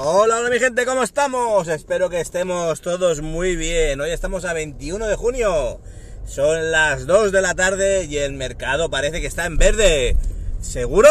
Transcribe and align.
Hola, 0.00 0.38
hola 0.38 0.48
mi 0.48 0.60
gente, 0.60 0.86
¿cómo 0.86 1.02
estamos? 1.02 1.66
Espero 1.66 2.08
que 2.08 2.20
estemos 2.20 2.80
todos 2.82 3.20
muy 3.20 3.56
bien. 3.56 4.00
Hoy 4.00 4.10
estamos 4.10 4.44
a 4.44 4.52
21 4.52 5.08
de 5.08 5.16
junio. 5.16 5.80
Son 6.24 6.70
las 6.70 7.08
2 7.08 7.32
de 7.32 7.42
la 7.42 7.54
tarde 7.54 8.04
y 8.04 8.18
el 8.18 8.34
mercado 8.34 8.90
parece 8.90 9.20
que 9.20 9.26
está 9.26 9.44
en 9.46 9.56
verde. 9.56 10.16
¿Seguro? 10.60 11.08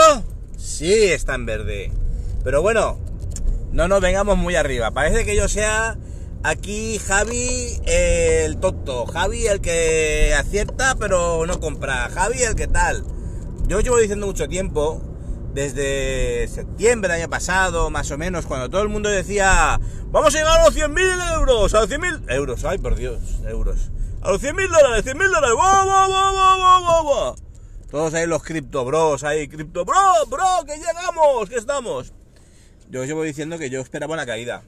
Sí, 0.55 0.93
está 0.93 1.35
en 1.35 1.45
verde. 1.45 1.91
Pero 2.45 2.61
bueno, 2.61 2.97
no 3.73 3.89
nos 3.89 3.99
vengamos 3.99 4.37
muy 4.37 4.55
arriba. 4.55 4.91
Parece 4.91 5.25
que 5.25 5.35
yo 5.35 5.49
sea 5.49 5.97
aquí 6.43 6.97
Javi 6.97 7.81
el 7.85 8.57
tonto. 8.57 9.05
Javi 9.05 9.47
el 9.47 9.59
que 9.59 10.33
acierta 10.33 10.95
pero 10.97 11.45
no 11.45 11.59
compra. 11.59 12.07
Javi 12.07 12.41
el 12.41 12.55
que 12.55 12.67
tal. 12.67 13.03
Yo 13.67 13.81
llevo 13.81 13.97
diciendo 13.97 14.27
mucho 14.27 14.47
tiempo 14.47 15.01
desde 15.57 16.47
septiembre 16.49 17.11
del 17.11 17.21
año 17.21 17.31
pasado, 17.31 17.89
más 17.89 18.11
o 18.11 18.17
menos, 18.19 18.45
cuando 18.45 18.69
todo 18.69 18.83
el 18.83 18.89
mundo 18.89 19.09
decía, 19.09 19.79
vamos 20.11 20.35
a 20.35 20.37
llegar 20.37 20.59
a 20.59 20.65
los 20.65 20.77
100.000 20.77 21.33
euros, 21.33 21.73
a 21.73 21.81
los 21.81 21.89
100.000 21.89 22.31
euros, 22.31 22.63
ay 22.63 22.77
por 22.77 22.95
Dios, 22.95 23.41
euros, 23.43 23.89
a 24.21 24.29
los 24.29 24.43
100.000 24.43 24.67
dólares, 24.69 25.03
100.000 25.03 25.17
dólares, 25.17 25.55
¡Wow, 25.55 25.85
wow, 25.85 26.11
wow, 26.11 26.83
wow, 26.83 27.03
wow! 27.03 27.35
Todos 27.89 28.13
ahí 28.13 28.27
los 28.27 28.43
cripto 28.43 28.85
bros, 28.85 29.23
ahí, 29.23 29.47
cripto 29.47 29.83
bro, 29.83 30.27
bro, 30.29 30.45
que 30.67 30.77
llegamos, 30.77 31.49
que 31.49 31.55
estamos. 31.55 32.13
Yo 32.91 33.01
os 33.01 33.07
llevo 33.07 33.23
diciendo 33.23 33.57
que 33.57 33.71
yo 33.71 33.81
esperaba 33.81 34.13
una 34.13 34.27
caída, 34.27 34.61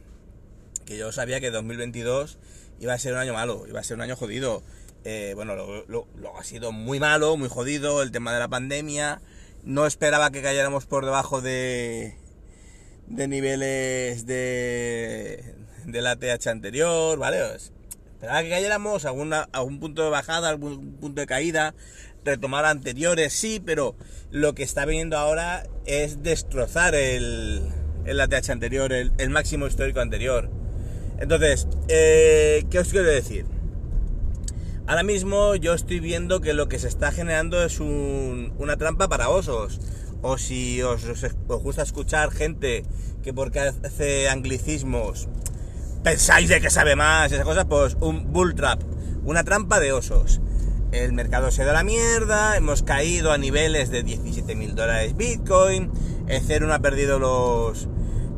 que 0.88 0.97
yo 0.97 1.11
sabía 1.11 1.39
que 1.39 1.52
2022 1.52 2.39
iba 2.80 2.95
a 2.95 2.97
ser 2.97 3.14
un 3.14 3.19
año 3.19 3.33
malo, 3.33 3.66
iba 3.67 3.80
a 3.80 3.83
ser 3.83 3.95
un 3.97 4.02
año 4.02 4.16
jodido. 4.16 4.64
Eh, 5.03 5.33
bueno, 5.36 5.55
luego 5.55 6.08
lo 6.17 6.36
ha 6.36 6.44
sido 6.44 6.71
muy 6.71 6.99
malo, 6.99 7.38
muy 7.38 7.47
jodido, 7.47 8.02
el 8.02 8.09
tema 8.09 8.33
de 8.33 8.39
la 8.39 8.47
pandemia, 8.47 9.21
no 9.63 9.85
esperaba 9.85 10.31
que 10.31 10.41
cayéramos 10.41 10.85
por 10.85 11.05
debajo 11.05 11.41
de, 11.41 12.15
de 13.07 13.27
niveles 13.27 14.25
de, 14.25 15.55
de 15.85 16.02
la 16.02 16.15
TH 16.15 16.47
anterior, 16.47 17.17
¿vale? 17.17 17.39
Esperaba 17.55 18.43
que 18.43 18.49
cayéramos 18.49 19.05
a, 19.05 19.09
a 19.09 19.61
un 19.61 19.80
punto 19.80 20.03
de 20.03 20.09
bajada, 20.09 20.47
a 20.47 20.52
algún 20.52 20.93
punto 20.97 21.21
de 21.21 21.27
caída, 21.27 21.73
retomar 22.23 22.65
anteriores, 22.65 23.33
sí, 23.33 23.61
pero 23.63 23.95
lo 24.31 24.53
que 24.53 24.63
está 24.63 24.85
viniendo 24.85 25.17
ahora 25.17 25.63
es 25.85 26.21
destrozar 26.21 26.95
el, 26.95 27.61
el 28.05 28.21
ATH 28.21 28.49
anterior, 28.49 28.93
el, 28.93 29.30
máximo 29.30 29.67
histórico 29.67 29.99
anterior. 29.99 30.49
Entonces, 31.19 31.67
eh, 31.87 32.65
¿qué 32.69 32.80
os 32.80 32.89
quiero 32.89 33.07
decir? 33.07 33.45
Ahora 34.90 35.04
mismo 35.04 35.54
yo 35.54 35.76
estoy 35.76 36.00
viendo 36.00 36.42
que 36.42 36.54
lo 36.54 36.68
que 36.68 36.80
se 36.80 36.88
está 36.88 37.12
generando 37.12 37.64
es 37.64 37.80
una 37.80 38.76
trampa 38.78 39.08
para 39.08 39.30
osos. 39.30 39.80
O 40.23 40.40
si 40.40 40.82
os, 40.82 41.04
gusta 41.45 41.84
escuchar 41.84 42.32
gente 42.32 42.84
que 43.22 43.32
porque 43.32 43.60
hace 43.60 44.28
anglicismos 44.30 45.30
pensáis 46.04 46.50
de 46.50 46.60
que 46.60 46.72
sabe 46.72 46.95
más, 46.95 47.32
esas 47.32 47.45
cosas, 47.45 47.66
pues 47.66 47.98
un 47.99 48.33
bull 48.33 48.55
trap, 48.55 48.82
una 49.26 49.44
trampa 49.44 49.80
de 49.80 49.92
osos. 49.92 50.42
El 50.92 51.14
mercado 51.14 51.52
se 51.52 51.66
da 51.66 51.73
la 51.73 51.83
mierda, 51.83 52.58
hemos 52.58 52.82
caído 52.82 53.32
a 53.32 53.38
niveles 53.38 53.92
de 53.92 54.02
17 54.02 54.55
mil 54.55 54.73
dólares 54.73 55.16
Bitcoin, 55.16 55.92
Ethereum 56.28 56.72
ha 56.72 56.80
perdido 56.80 57.20
los, 57.20 57.88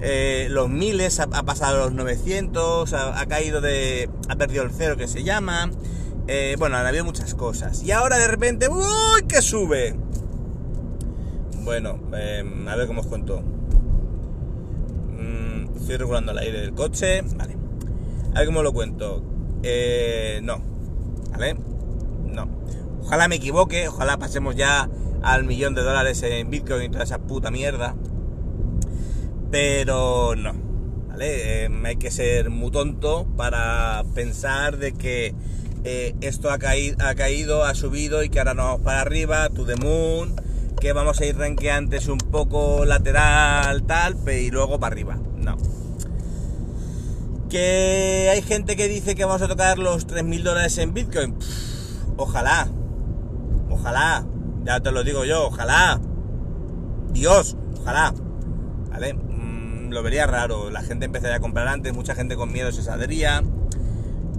eh, 0.02 0.48
los 0.50 0.68
miles, 0.68 1.22
ha, 1.22 1.28
pasado 1.28 1.78
los 1.78 1.94
900, 1.94 2.92
ha, 2.92 3.22
ha, 3.22 3.26
caído 3.28 3.62
de, 3.62 4.10
ha 4.28 4.36
perdido 4.36 4.64
el 4.64 4.72
cero 4.72 4.98
que 4.98 5.08
se 5.08 5.24
llama, 5.24 5.72
eh, 6.28 6.56
bueno, 6.58 6.78
han 6.78 6.86
habido 6.86 7.06
muchas 7.06 7.36
cosas. 7.36 7.84
Y 7.84 7.92
ahora 7.92 8.18
de 8.18 8.28
repente, 8.28 8.68
¡uy! 8.70 9.24
que 9.28 9.42
sube. 9.42 9.96
Bueno, 11.64 12.00
em, 12.14 12.68
a 12.68 12.76
ver 12.76 12.88
cómo 12.88 13.02
os 13.02 13.08
cuento. 13.08 13.42
Mm, 15.18 15.78
estoy 15.78 15.98
regulando 15.98 16.32
el 16.32 16.38
aire 16.40 16.62
del 16.62 16.74
coche. 16.74 17.22
Vale. 17.36 17.56
A 18.34 18.40
ver 18.40 18.48
cómo 18.48 18.64
lo 18.64 18.74
cuento. 18.74 19.24
Eh, 19.64 20.40
no. 20.44 20.62
¿Vale? 21.32 21.56
No. 22.26 22.48
Ojalá 23.02 23.28
me 23.28 23.36
equivoque. 23.36 23.88
Ojalá 23.88 24.18
pasemos 24.18 24.56
ya 24.56 24.90
al 25.22 25.44
millón 25.44 25.76
de 25.76 25.84
dólares 25.84 26.24
en 26.24 26.50
Bitcoin 26.50 26.84
y 26.84 26.90
toda 26.90 27.04
esa 27.04 27.20
puta 27.20 27.52
mierda. 27.52 27.96
Pero 29.52 30.36
no. 30.36 30.54
¿Vale? 31.10 31.66
Em, 31.66 31.86
hay 31.86 31.98
que 31.98 32.10
ser 32.10 32.50
muy 32.50 32.72
tonto 32.72 33.28
para 33.38 34.04
pensar 34.16 34.78
de 34.78 34.94
que 34.94 35.36
eh, 35.84 36.16
esto 36.22 36.52
ha, 36.52 36.60
caído, 36.60 36.98
ha 37.04 37.16
caído, 37.16 37.64
ha 37.64 37.74
subido 37.74 38.24
y 38.24 38.30
que 38.30 38.40
ahora 38.40 38.54
nos 38.54 38.66
vamos 38.66 38.82
para 38.82 39.02
arriba, 39.02 39.50
to 39.50 39.66
the 39.66 39.76
moon, 39.76 40.36
que 40.80 40.94
vamos 40.94 41.20
a 41.20 41.26
ir 41.26 41.36
renqueantes 41.36 42.08
un 42.08 42.20
poco 42.20 42.86
lateral, 42.86 43.84
tal, 43.84 44.16
y 44.30 44.52
luego 44.52 44.80
para 44.80 44.94
arriba. 44.94 45.18
No. 45.38 45.58
Que 47.50 48.30
hay 48.32 48.42
gente 48.44 48.76
que 48.76 48.88
dice 48.88 49.16
que 49.16 49.26
vamos 49.26 49.42
a 49.42 49.48
tocar 49.48 49.80
los 49.80 50.08
3.000 50.08 50.44
dólares 50.44 50.78
en 50.78 50.94
Bitcoin. 50.94 51.36
ojalá. 52.16 52.68
Ojalá. 53.70 54.26
Ya 54.64 54.80
te 54.80 54.92
lo 54.92 55.04
digo 55.04 55.26
yo, 55.26 55.48
ojalá. 55.48 56.00
Dios, 57.12 57.58
ojalá. 57.80 58.14
¿Vale? 58.92 59.16
Mm, 59.16 59.90
lo 59.90 60.04
vería 60.04 60.28
raro. 60.28 60.70
La 60.70 60.84
gente 60.84 61.06
empezaría 61.06 61.38
a 61.38 61.40
comprar 61.40 61.68
antes, 61.68 61.92
mucha 61.94 62.14
gente 62.14 62.36
con 62.36 62.52
miedo 62.52 62.72
se 62.72 62.84
saldría 62.84 63.44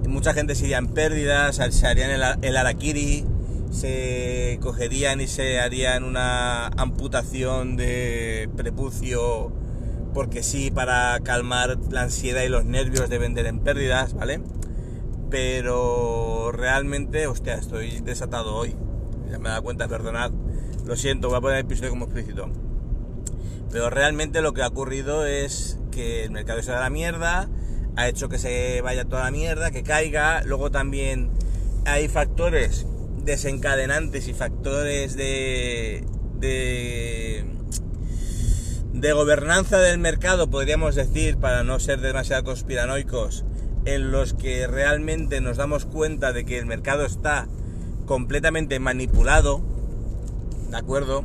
mucha 0.09 0.35
gente 0.35 0.55
se 0.55 0.65
iría 0.65 0.79
en 0.79 0.89
pérdidas, 0.89 1.57
se 1.57 1.87
harían 1.87 2.11
el, 2.11 2.23
el 2.43 2.57
araquiri, 2.57 3.25
se 3.71 4.59
cogerían 4.61 5.21
y 5.21 5.27
se 5.27 5.61
harían 5.61 6.05
una 6.05 6.67
amputación 6.69 7.77
de 7.77 8.51
prepucio 8.57 9.53
porque 10.15 10.43
sí, 10.43 10.71
para 10.71 11.19
calmar 11.21 11.79
la 11.91 12.03
ansiedad 12.03 12.43
y 12.43 12.49
los 12.49 12.65
nervios 12.65 13.09
de 13.09 13.19
vender 13.19 13.47
en 13.47 13.61
pérdidas, 13.61 14.15
¿vale? 14.15 14.43
Pero 15.31 16.53
realmente, 16.53 17.27
hostia, 17.27 17.55
estoy 17.55 18.01
desatado 18.01 18.55
hoy. 18.55 18.77
Ya 19.31 19.39
me 19.39 19.49
da 19.49 19.63
cuenta, 19.63 19.89
perdonad. 19.89 20.31
Lo 20.85 20.97
siento, 20.97 21.29
voy 21.29 21.39
a 21.39 21.41
poner 21.41 21.59
el 21.59 21.65
episodio 21.65 21.91
como 21.91 22.05
explícito. 22.05 22.51
Pero 23.71 23.89
realmente 23.89 24.43
lo 24.43 24.53
que 24.53 24.63
ha 24.63 24.69
ocurrido 24.69 25.25
es 25.25 25.79
que 25.91 26.25
el 26.25 26.31
mercado 26.31 26.63
se 26.63 26.73
da 26.73 26.81
la 26.81 26.91
mierda, 26.91 27.49
ha 27.97 28.09
hecho 28.09 28.29
que 28.29 28.39
se 28.39 28.81
vaya 28.81 29.05
toda 29.05 29.25
la 29.25 29.31
mierda, 29.31 29.71
que 29.71 29.83
caiga. 29.83 30.43
Luego 30.45 30.71
también 30.71 31.31
hay 31.85 32.09
factores 32.09 32.87
desencadenantes 33.25 34.29
y 34.29 34.35
factores 34.35 35.17
de, 35.17 36.05
de, 36.39 37.45
de 38.93 39.13
gobernanza 39.13 39.79
del 39.79 39.99
mercado, 39.99 40.51
podríamos 40.51 40.95
decir, 40.95 41.37
para 41.37 41.63
no 41.63 41.79
ser 41.79 42.01
demasiado 42.01 42.45
conspiranoicos, 42.45 43.45
en 43.85 44.11
los 44.11 44.35
que 44.35 44.67
realmente 44.67 45.41
nos 45.41 45.57
damos 45.57 45.87
cuenta 45.87 46.33
de 46.33 46.45
que 46.45 46.59
el 46.59 46.67
mercado 46.67 47.05
está 47.05 47.47
completamente 48.07 48.79
manipulado, 48.81 49.63
¿de 50.71 50.77
acuerdo? 50.77 51.25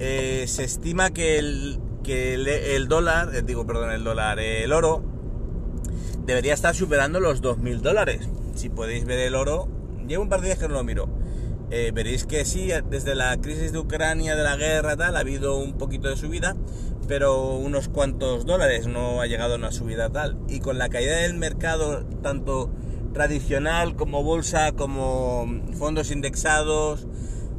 Eh, 0.00 0.46
se 0.48 0.64
estima 0.64 1.10
que 1.10 1.38
el, 1.38 1.78
que 2.02 2.34
el, 2.34 2.88
dólar, 2.88 3.34
eh, 3.34 3.42
digo, 3.42 3.66
perdón, 3.66 3.92
el 3.92 4.02
dólar, 4.02 4.40
el 4.40 4.72
oro, 4.72 5.11
debería 6.24 6.54
estar 6.54 6.74
superando 6.74 7.20
los 7.20 7.42
2.000 7.42 7.80
dólares. 7.80 8.28
Si 8.54 8.68
podéis 8.68 9.04
ver 9.04 9.18
el 9.20 9.34
oro, 9.34 9.68
llevo 10.06 10.22
un 10.22 10.28
par 10.28 10.40
de 10.40 10.48
días 10.48 10.58
que 10.58 10.68
no 10.68 10.74
lo 10.74 10.84
miro. 10.84 11.08
Eh, 11.70 11.90
veréis 11.94 12.26
que 12.26 12.44
sí, 12.44 12.68
desde 12.90 13.14
la 13.14 13.36
crisis 13.40 13.72
de 13.72 13.78
Ucrania, 13.78 14.36
de 14.36 14.42
la 14.42 14.56
guerra, 14.56 14.96
tal, 14.96 15.16
ha 15.16 15.20
habido 15.20 15.56
un 15.56 15.78
poquito 15.78 16.08
de 16.08 16.16
subida, 16.16 16.54
pero 17.08 17.56
unos 17.56 17.88
cuantos 17.88 18.44
dólares, 18.44 18.86
no 18.86 19.22
ha 19.22 19.26
llegado 19.26 19.54
a 19.54 19.56
una 19.56 19.72
subida 19.72 20.10
tal. 20.10 20.36
Y 20.48 20.60
con 20.60 20.76
la 20.76 20.90
caída 20.90 21.16
del 21.16 21.34
mercado, 21.34 22.04
tanto 22.22 22.70
tradicional 23.14 23.96
como 23.96 24.22
bolsa, 24.22 24.72
como 24.72 25.46
fondos 25.78 26.10
indexados, 26.10 27.06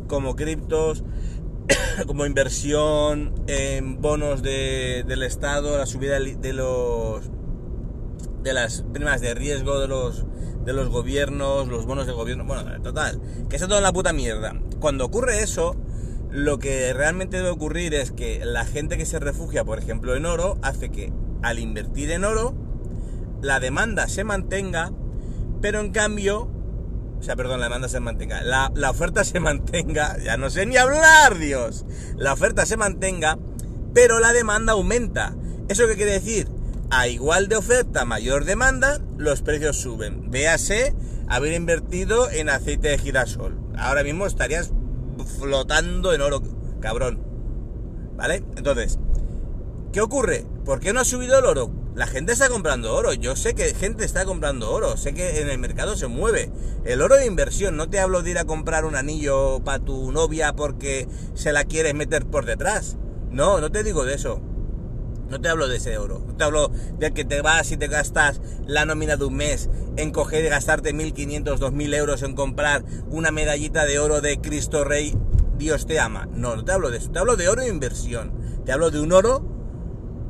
como 0.07 0.35
criptos, 0.35 1.03
como 2.07 2.25
inversión 2.25 3.33
en 3.47 4.01
bonos 4.01 4.43
del 4.43 5.23
Estado, 5.23 5.77
la 5.77 5.85
subida 5.85 6.19
de 6.19 6.53
los 6.53 7.31
de 8.43 8.53
las 8.53 8.83
primas 8.93 9.21
de 9.21 9.33
riesgo 9.33 9.79
de 9.79 9.87
los, 9.87 10.25
de 10.65 10.73
los 10.73 10.89
gobiernos, 10.89 11.67
los 11.67 11.85
bonos 11.85 12.05
del 12.05 12.15
gobierno, 12.15 12.45
bueno, 12.45 12.81
total, 12.81 13.21
que 13.49 13.55
está 13.55 13.67
todo 13.67 13.77
en 13.77 13.83
la 13.83 13.93
puta 13.93 14.13
mierda. 14.13 14.53
Cuando 14.79 15.05
ocurre 15.05 15.41
eso, 15.41 15.75
Lo 16.33 16.57
que 16.57 16.91
realmente 16.93 17.37
debe 17.37 17.49
ocurrir 17.49 17.93
es 17.93 18.11
que 18.11 18.43
la 18.43 18.65
gente 18.65 18.97
que 18.97 19.05
se 19.05 19.19
refugia, 19.19 19.63
por 19.63 19.77
ejemplo, 19.77 20.15
en 20.15 20.25
oro, 20.25 20.57
hace 20.63 20.89
que 20.89 21.13
al 21.43 21.59
invertir 21.59 22.09
en 22.09 22.23
oro, 22.23 22.55
la 23.43 23.59
demanda 23.59 24.07
se 24.07 24.23
mantenga, 24.23 24.91
pero 25.61 25.79
en 25.79 25.91
cambio, 25.91 26.49
o 27.19 27.21
sea, 27.21 27.35
perdón, 27.35 27.59
la 27.59 27.67
demanda 27.67 27.87
se 27.87 27.99
mantenga, 27.99 28.41
la, 28.41 28.71
la 28.73 28.89
oferta 28.89 29.23
se 29.23 29.39
mantenga, 29.39 30.17
ya 30.23 30.35
no 30.35 30.49
sé 30.49 30.65
ni 30.65 30.75
hablar, 30.75 31.37
Dios, 31.37 31.85
la 32.17 32.33
oferta 32.33 32.65
se 32.65 32.77
mantenga, 32.77 33.37
pero 33.93 34.19
la 34.19 34.33
demanda 34.33 34.73
aumenta. 34.73 35.35
¿Eso 35.69 35.85
qué 35.85 35.95
quiere 35.95 36.13
decir? 36.13 36.47
A 36.95 37.07
igual 37.07 37.47
de 37.47 37.55
oferta, 37.55 38.05
mayor 38.05 38.45
demanda, 38.45 39.01
los 39.17 39.41
precios 39.41 39.77
suben. 39.77 40.29
Véase 40.29 40.93
haber 41.27 41.53
invertido 41.53 42.29
en 42.29 42.49
aceite 42.49 42.89
de 42.89 42.99
girasol. 42.99 43.57
Ahora 43.75 44.03
mismo 44.03 44.27
estarías 44.27 44.71
flotando 45.39 46.13
en 46.13 46.21
oro, 46.21 46.43
cabrón. 46.81 47.19
¿Vale? 48.15 48.43
Entonces, 48.57 48.99
¿qué 49.91 50.01
ocurre? 50.01 50.45
¿Por 50.65 50.79
qué 50.79 50.93
no 50.93 50.99
ha 50.99 51.03
subido 51.03 51.39
el 51.39 51.45
oro? 51.45 51.71
La 51.95 52.05
gente 52.05 52.31
está 52.31 52.47
comprando 52.47 52.93
oro. 52.93 53.11
Yo 53.11 53.35
sé 53.35 53.55
que 53.55 53.73
gente 53.73 54.05
está 54.05 54.23
comprando 54.25 54.71
oro. 54.71 54.95
Sé 54.95 55.15
que 55.15 55.41
en 55.41 55.49
el 55.49 55.57
mercado 55.57 55.97
se 55.97 56.05
mueve. 56.05 56.51
El 56.85 57.01
oro 57.01 57.15
de 57.15 57.25
inversión. 57.25 57.75
No 57.75 57.89
te 57.89 57.99
hablo 57.99 58.21
de 58.21 58.29
ir 58.29 58.37
a 58.37 58.45
comprar 58.45 58.85
un 58.85 58.95
anillo 58.95 59.63
para 59.63 59.83
tu 59.83 60.11
novia 60.11 60.53
porque 60.53 61.07
se 61.33 61.53
la 61.53 61.63
quieres 61.63 61.95
meter 61.95 62.27
por 62.27 62.45
detrás. 62.45 62.97
No, 63.31 63.59
no 63.59 63.71
te 63.71 63.83
digo 63.83 64.05
de 64.05 64.13
eso. 64.13 64.41
No 65.29 65.41
te 65.41 65.49
hablo 65.49 65.67
de 65.67 65.77
ese 65.77 65.97
oro. 65.97 66.21
No 66.25 66.35
te 66.35 66.43
hablo 66.43 66.71
de 66.99 67.13
que 67.13 67.25
te 67.25 67.41
vas 67.41 67.71
y 67.71 67.77
te 67.77 67.87
gastas 67.87 68.41
la 68.65 68.85
nómina 68.85 69.17
de 69.17 69.25
un 69.25 69.35
mes 69.35 69.69
en 69.95 70.11
coger 70.11 70.45
y 70.45 70.49
gastarte 70.49 70.93
1.500, 70.93 71.57
2.000 71.57 71.95
euros 71.95 72.23
en 72.23 72.35
comprar 72.35 72.83
una 73.09 73.31
medallita 73.31 73.85
de 73.85 73.99
oro 73.99 74.21
de 74.21 74.39
Cristo 74.39 74.83
Rey. 74.83 75.17
Dios 75.57 75.85
te 75.85 75.99
ama. 75.99 76.27
No, 76.31 76.55
no 76.55 76.65
te 76.65 76.71
hablo 76.71 76.91
de 76.91 76.97
eso. 76.97 77.11
Te 77.11 77.19
hablo 77.19 77.35
de 77.35 77.49
oro 77.49 77.61
de 77.61 77.69
inversión. 77.69 78.33
Te 78.65 78.71
hablo 78.71 78.91
de 78.91 78.99
un 78.99 79.11
oro 79.11 79.43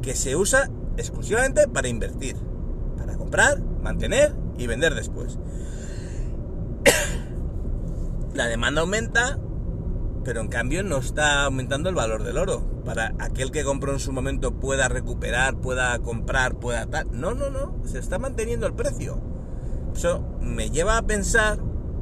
que 0.01 0.15
se 0.15 0.35
usa 0.35 0.69
exclusivamente 0.97 1.67
para 1.67 1.87
invertir. 1.87 2.35
Para 2.97 3.15
comprar, 3.15 3.61
mantener 3.81 4.35
y 4.57 4.67
vender 4.67 4.95
después. 4.95 5.37
la 8.33 8.47
demanda 8.47 8.81
aumenta, 8.81 9.39
pero 10.23 10.41
en 10.41 10.47
cambio 10.47 10.83
no 10.83 10.97
está 10.97 11.43
aumentando 11.43 11.89
el 11.89 11.95
valor 11.95 12.23
del 12.23 12.37
oro. 12.37 12.61
Para 12.85 13.13
aquel 13.19 13.51
que 13.51 13.63
compró 13.63 13.93
en 13.93 13.99
su 13.99 14.11
momento 14.11 14.59
pueda 14.59 14.87
recuperar, 14.87 15.55
pueda 15.57 15.97
comprar, 15.99 16.55
pueda 16.55 16.85
tal. 16.85 17.07
No, 17.11 17.33
no, 17.33 17.49
no, 17.49 17.75
se 17.85 17.99
está 17.99 18.19
manteniendo 18.19 18.65
el 18.65 18.73
precio. 18.73 19.19
Eso 19.95 20.25
me 20.41 20.69
lleva 20.69 20.97
a 20.97 21.03
pensar 21.03 21.59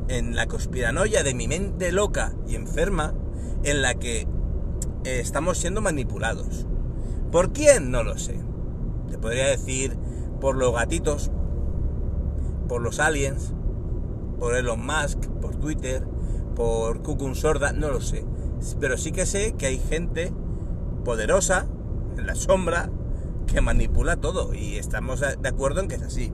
en 0.08 0.36
la 0.36 0.48
conspiranoia 0.48 1.24
de 1.24 1.34
mi 1.34 1.48
mente 1.48 1.92
loca 1.92 2.34
y 2.48 2.56
enferma 2.56 3.14
en 3.64 3.82
la 3.82 3.96
que 3.96 4.22
eh, 5.04 5.20
estamos 5.20 5.58
siendo 5.58 5.82
manipulados. 5.82 6.66
¿Por 7.32 7.54
quién? 7.54 7.92
No 7.92 8.04
lo 8.04 8.18
sé. 8.18 8.40
Te 9.10 9.18
podría 9.18 9.48
decir 9.48 9.98
por 10.40 10.56
los 10.56 10.74
gatitos, 10.74 11.32
por 12.68 12.82
los 12.82 13.00
aliens, 13.00 13.54
por 14.40 14.56
Elon 14.56 14.86
Musk, 14.86 15.28
por 15.42 15.56
Twitter, 15.56 16.06
por 16.56 17.02
Kukun 17.02 17.36
Sorda, 17.36 17.74
no 17.74 17.90
lo 17.90 18.02
sé. 18.02 18.24
Pero 18.80 18.98
sí 18.98 19.12
que 19.12 19.26
sé 19.26 19.54
que 19.58 19.68
hay 19.68 19.80
gente 19.80 20.32
poderosa 21.04 21.68
en 22.18 22.28
la 22.28 22.36
sombra 22.36 22.90
que 23.48 23.62
manipula 23.62 24.18
todo 24.18 24.54
y 24.54 24.78
estamos 24.78 25.20
de 25.20 25.50
acuerdo 25.50 25.82
en 25.82 25.88
que 25.88 25.96
es 25.96 26.04
así. 26.04 26.32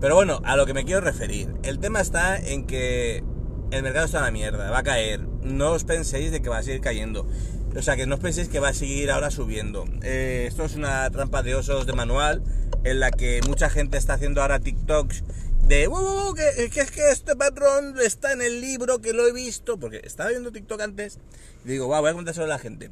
Pero 0.00 0.14
bueno, 0.14 0.40
a 0.44 0.56
lo 0.56 0.66
que 0.66 0.74
me 0.74 0.84
quiero 0.84 1.00
referir. 1.00 1.54
El 1.62 1.78
tema 1.78 2.00
está 2.00 2.36
en 2.36 2.66
que 2.66 3.24
el 3.70 3.82
mercado 3.82 4.06
está 4.06 4.18
en 4.18 4.24
la 4.24 4.30
mierda, 4.30 4.70
va 4.70 4.78
a 4.78 4.82
caer. 4.82 5.26
No 5.42 5.72
os 5.72 5.84
penséis 5.84 6.30
de 6.30 6.42
que 6.42 6.48
va 6.48 6.58
a 6.58 6.62
seguir 6.62 6.80
cayendo. 6.80 7.26
O 7.74 7.82
sea, 7.82 7.96
que 7.96 8.06
no 8.06 8.14
os 8.16 8.20
penséis 8.20 8.48
que 8.48 8.60
va 8.60 8.68
a 8.68 8.74
seguir 8.74 9.10
ahora 9.10 9.30
subiendo. 9.30 9.84
Eh, 10.02 10.44
esto 10.48 10.64
es 10.64 10.76
una 10.76 11.08
trampa 11.10 11.42
de 11.42 11.54
osos 11.54 11.86
de 11.86 11.92
manual 11.94 12.42
en 12.84 13.00
la 13.00 13.10
que 13.10 13.40
mucha 13.46 13.68
gente 13.70 13.98
está 13.98 14.14
haciendo 14.14 14.42
ahora 14.42 14.60
TikToks 14.60 15.24
de, 15.66 15.88
uh, 15.88 16.34
que, 16.34 16.70
que, 16.70 16.80
es 16.80 16.90
que 16.90 17.10
este 17.10 17.34
patrón 17.34 17.96
está 18.00 18.32
en 18.32 18.40
el 18.40 18.60
libro, 18.60 19.00
que 19.00 19.12
lo 19.12 19.26
he 19.26 19.32
visto, 19.32 19.78
porque 19.78 20.00
estaba 20.04 20.30
viendo 20.30 20.52
TikTok 20.52 20.80
antes, 20.80 21.18
y 21.64 21.68
digo, 21.68 21.86
wow, 21.88 22.00
voy 22.00 22.10
a 22.10 22.14
contárselo 22.14 22.46
a 22.46 22.48
la 22.48 22.58
gente. 22.58 22.90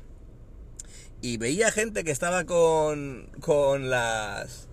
Y 1.21 1.37
veía 1.37 1.71
gente 1.71 2.05
que 2.05 2.11
estaba 2.11 2.45
con, 2.45 3.31
con 3.41 3.91
las 3.91 4.69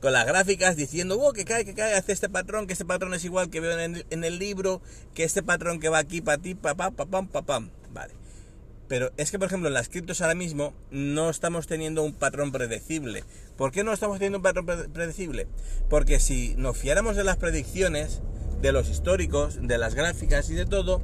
con 0.00 0.14
las 0.14 0.26
gráficas 0.26 0.76
diciendo, 0.76 1.20
oh, 1.20 1.34
que 1.34 1.44
cae, 1.44 1.66
que 1.66 1.74
cae, 1.74 1.92
hace 1.94 2.12
este 2.12 2.30
patrón, 2.30 2.66
que 2.66 2.72
este 2.72 2.86
patrón 2.86 3.12
es 3.12 3.22
igual 3.24 3.50
que 3.50 3.60
veo 3.60 3.78
en 3.78 3.96
el, 3.96 4.06
en 4.08 4.24
el 4.24 4.38
libro, 4.38 4.80
que 5.12 5.24
este 5.24 5.42
patrón 5.42 5.78
que 5.78 5.90
va 5.90 5.98
aquí 5.98 6.22
para 6.22 6.38
ti, 6.38 6.54
pa, 6.54 6.74
pa, 6.74 6.90
pa, 6.90 7.04
pam, 7.04 7.28
pa, 7.28 7.42
pam. 7.42 7.70
Vale. 7.92 8.19
Pero 8.90 9.12
es 9.16 9.30
que, 9.30 9.38
por 9.38 9.46
ejemplo, 9.46 9.68
en 9.68 9.74
las 9.74 9.88
criptos 9.88 10.20
ahora 10.20 10.34
mismo 10.34 10.74
no 10.90 11.30
estamos 11.30 11.68
teniendo 11.68 12.02
un 12.02 12.12
patrón 12.12 12.50
predecible. 12.50 13.22
¿Por 13.56 13.70
qué 13.70 13.84
no 13.84 13.92
estamos 13.92 14.18
teniendo 14.18 14.38
un 14.38 14.42
patrón 14.42 14.66
predecible? 14.66 15.46
Porque 15.88 16.18
si 16.18 16.56
nos 16.56 16.76
fiáramos 16.76 17.14
de 17.14 17.22
las 17.22 17.36
predicciones, 17.36 18.20
de 18.60 18.72
los 18.72 18.88
históricos, 18.88 19.60
de 19.62 19.78
las 19.78 19.94
gráficas 19.94 20.50
y 20.50 20.54
de 20.54 20.66
todo, 20.66 21.02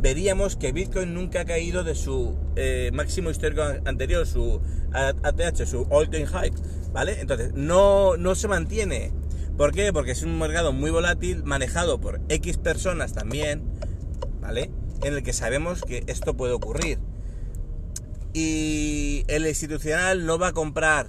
veríamos 0.00 0.56
que 0.56 0.72
Bitcoin 0.72 1.12
nunca 1.12 1.42
ha 1.42 1.44
caído 1.44 1.84
de 1.84 1.94
su 1.94 2.38
eh, 2.56 2.90
máximo 2.94 3.28
histórico 3.28 3.64
anterior, 3.84 4.26
su 4.26 4.62
ATH, 4.94 5.66
su 5.66 5.86
all-time 5.90 6.24
high, 6.24 6.52
¿vale? 6.94 7.20
Entonces, 7.20 7.52
no, 7.52 8.16
no 8.16 8.34
se 8.34 8.48
mantiene. 8.48 9.12
¿Por 9.58 9.72
qué? 9.72 9.92
Porque 9.92 10.12
es 10.12 10.22
un 10.22 10.38
mercado 10.38 10.72
muy 10.72 10.90
volátil, 10.90 11.44
manejado 11.44 12.00
por 12.00 12.18
X 12.30 12.56
personas 12.56 13.12
también, 13.12 13.62
¿vale? 14.40 14.70
En 15.02 15.12
el 15.12 15.22
que 15.22 15.34
sabemos 15.34 15.82
que 15.82 16.02
esto 16.06 16.34
puede 16.34 16.54
ocurrir 16.54 16.98
y 18.36 19.24
el 19.28 19.46
institucional 19.46 20.26
no 20.26 20.38
va 20.38 20.48
a 20.48 20.52
comprar 20.52 21.08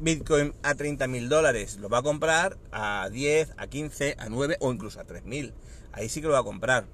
Bitcoin 0.00 0.54
a 0.62 0.74
30 0.74 1.06
mil 1.06 1.28
dólares, 1.28 1.76
lo 1.76 1.90
va 1.90 1.98
a 1.98 2.02
comprar 2.02 2.56
a 2.70 3.10
10, 3.12 3.50
a 3.58 3.66
15, 3.66 4.16
a 4.18 4.30
9 4.30 4.56
o 4.58 4.72
incluso 4.72 4.98
a 4.98 5.04
3 5.04 5.26
mil. 5.26 5.52
Ahí 5.92 6.08
sí 6.08 6.22
que 6.22 6.28
lo 6.28 6.32
va 6.32 6.38
a 6.38 6.44
comprar. 6.44 6.86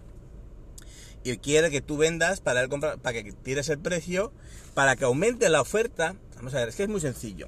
Y 1.23 1.37
quiere 1.37 1.71
que 1.71 1.81
tú 1.81 1.97
vendas 1.97 2.41
para, 2.41 2.67
para 2.67 3.23
que 3.23 3.33
tires 3.33 3.69
el 3.69 3.79
precio, 3.79 4.33
para 4.75 4.97
que 4.97 5.05
aumente 5.05 5.49
la 5.49 5.61
oferta. 5.61 6.17
Vamos 6.35 6.55
a 6.55 6.59
ver, 6.59 6.71
es 6.71 6.75
que 6.75 6.83
es 6.83 6.89
muy 6.89 7.01
sencillo. 7.01 7.47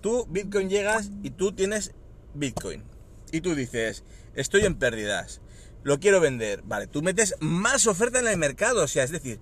Tú, 0.00 0.26
Bitcoin, 0.30 0.70
llegas 0.70 1.10
y 1.22 1.28
tú 1.28 1.52
tienes 1.52 1.92
Bitcoin. 2.32 2.82
Y 3.30 3.42
tú 3.42 3.54
dices, 3.54 4.04
estoy 4.34 4.64
en 4.64 4.76
pérdidas, 4.76 5.42
lo 5.82 6.00
quiero 6.00 6.18
vender. 6.18 6.62
Vale, 6.62 6.86
tú 6.86 7.02
metes 7.02 7.34
más 7.40 7.86
oferta 7.86 8.20
en 8.20 8.26
el 8.26 8.38
mercado, 8.38 8.84
o 8.84 8.88
sea, 8.88 9.04
es 9.04 9.10
decir, 9.10 9.38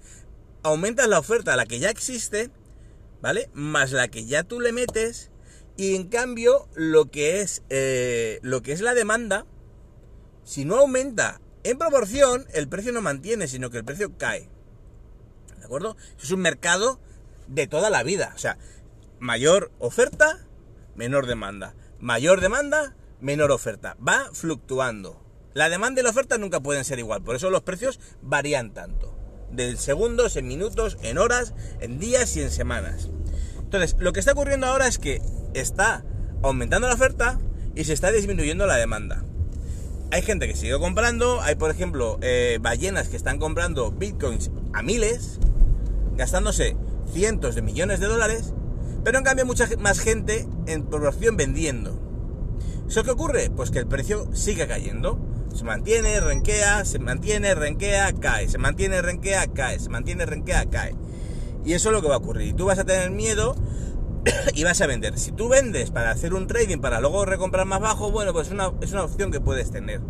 aumentas 0.67 1.09
la 1.09 1.19
oferta, 1.19 1.57
la 1.57 1.67
que 1.67 1.79
ya 1.79 1.91
existe, 1.91 2.51
¿vale? 3.23 3.51
Más 3.55 3.93
la 3.93 4.09
que 4.09 4.27
ya 4.27 4.43
tú 4.43 4.61
le 4.61 4.73
metes. 4.73 5.31
Y 5.77 5.95
en 5.95 6.09
cambio, 6.09 6.69
lo 6.75 7.11
que 7.11 7.41
es, 7.41 7.63
eh, 7.69 8.39
lo 8.43 8.63
que 8.63 8.73
es 8.73 8.81
la 8.81 8.95
demanda, 8.95 9.47
si 10.45 10.65
no 10.65 10.77
aumenta 10.77 11.41
en 11.65 11.79
proporción, 11.79 12.47
el 12.55 12.69
precio 12.69 12.93
no 12.93 13.03
mantiene, 13.03 13.49
sino 13.49 13.71
que 13.71 13.79
el 13.79 13.85
precio 13.85 14.17
cae. 14.17 14.49
¿De 15.59 15.65
acuerdo? 15.65 15.97
Es 16.23 16.31
un 16.31 16.41
mercado 16.41 17.01
de 17.47 17.67
toda 17.67 17.91
la 17.91 18.03
vida. 18.03 18.33
O 18.35 18.39
sea, 18.39 18.59
mayor 19.19 19.71
oferta, 19.79 20.47
menor 20.95 21.27
demanda. 21.27 21.75
Mayor 22.01 22.41
demanda, 22.41 22.97
menor 23.21 23.51
oferta. 23.51 23.97
Va 24.07 24.31
fluctuando. 24.33 25.23
La 25.55 25.69
demanda 25.69 26.01
y 26.01 26.05
la 26.05 26.11
oferta 26.11 26.39
nunca 26.39 26.61
pueden 26.61 26.85
ser 26.85 26.99
igual. 26.99 27.23
Por 27.23 27.37
eso 27.37 27.51
los 27.51 27.63
precios 27.63 27.99
varían 28.23 28.73
tanto 28.73 29.16
de 29.57 29.77
segundos, 29.77 30.37
en 30.37 30.47
minutos, 30.47 30.99
en 31.03 31.19
horas, 31.19 31.55
en 31.81 31.99
días 31.99 32.37
y 32.37 32.43
en 32.43 32.51
semanas. 32.51 33.11
Entonces, 33.59 33.97
lo 33.99 34.13
que 34.13 34.21
está 34.21 34.33
ocurriendo 34.33 34.67
ahora 34.67 34.87
es 34.87 34.99
que 34.99 35.21
está 35.55 36.05
aumentando 36.43 36.89
la 36.89 36.95
oferta 36.95 37.39
y 37.75 37.85
se 37.85 37.93
está 37.93 38.13
disminuyendo 38.13 38.67
la 38.67 38.77
demanda. 38.77 39.25
Hay 40.13 40.23
gente 40.23 40.47
que 40.47 40.55
sigue 40.55 40.79
comprando, 40.79 41.41
hay 41.41 41.57
por 41.57 41.71
ejemplo 41.71 42.19
eh, 42.23 42.59
ballenas 42.61 43.09
que 43.09 43.17
están 43.17 43.39
comprando 43.39 43.91
bitcoins 43.91 44.51
a 44.73 44.83
miles, 44.83 45.41
gastándose 46.17 46.77
cientos 47.13 47.55
de 47.55 47.63
millones 47.63 47.99
de 47.99 48.07
dólares, 48.07 48.55
pero 49.05 49.19
en 49.19 49.25
cambio 49.25 49.47
mucha 49.47 49.69
más 49.79 49.99
gente 49.99 50.47
en 50.67 50.87
proporción 50.87 51.37
vendiendo. 51.37 52.01
¿Eso 52.89 53.03
qué 53.03 53.11
ocurre? 53.11 53.51
Pues 53.51 53.71
que 53.71 53.81
el 53.81 53.89
precio 53.89 54.29
sigue 54.33 54.69
cayendo. 54.69 55.19
Se 55.57 55.65
mantiene, 55.65 56.21
renquea, 56.21 56.85
se 56.85 56.99
mantiene, 56.99 57.55
renquea, 57.55 58.13
cae. 58.13 58.47
Se 58.47 58.59
mantiene, 58.59 59.01
renquea, 59.01 59.47
cae. 59.47 59.81
Se 59.81 59.89
mantiene, 59.89 60.27
renquea, 60.27 60.67
cae. 60.67 60.95
Y 61.65 61.73
eso 61.73 61.89
es 61.89 61.95
lo 61.95 62.03
que 62.03 62.09
va 62.09 62.17
a 62.17 62.19
ocurrir. 62.19 62.55
Tú 62.55 62.67
vas 62.67 62.79
a 62.79 62.85
tener 62.85 63.11
miedo 63.11 63.57
y 64.55 64.65
vas 64.65 64.83
a 64.83 64.87
vender. 64.87 65.19
Si 65.19 65.33
tú 65.33 65.49
vendes 65.49 65.91
para 65.91 66.11
hacer 66.11 66.35
un 66.35 66.47
trading 66.47 66.79
para 66.79 67.01
luego 67.01 67.25
recomprar 67.25 67.65
más 67.65 67.81
bajo, 67.81 68.11
bueno, 68.11 68.35
pues 68.35 68.51
una, 68.51 68.71
es 68.83 68.93
una 68.93 69.05
opción 69.05 69.33
que 69.33 69.41
puedes 69.41 69.71
tener. 69.71 70.03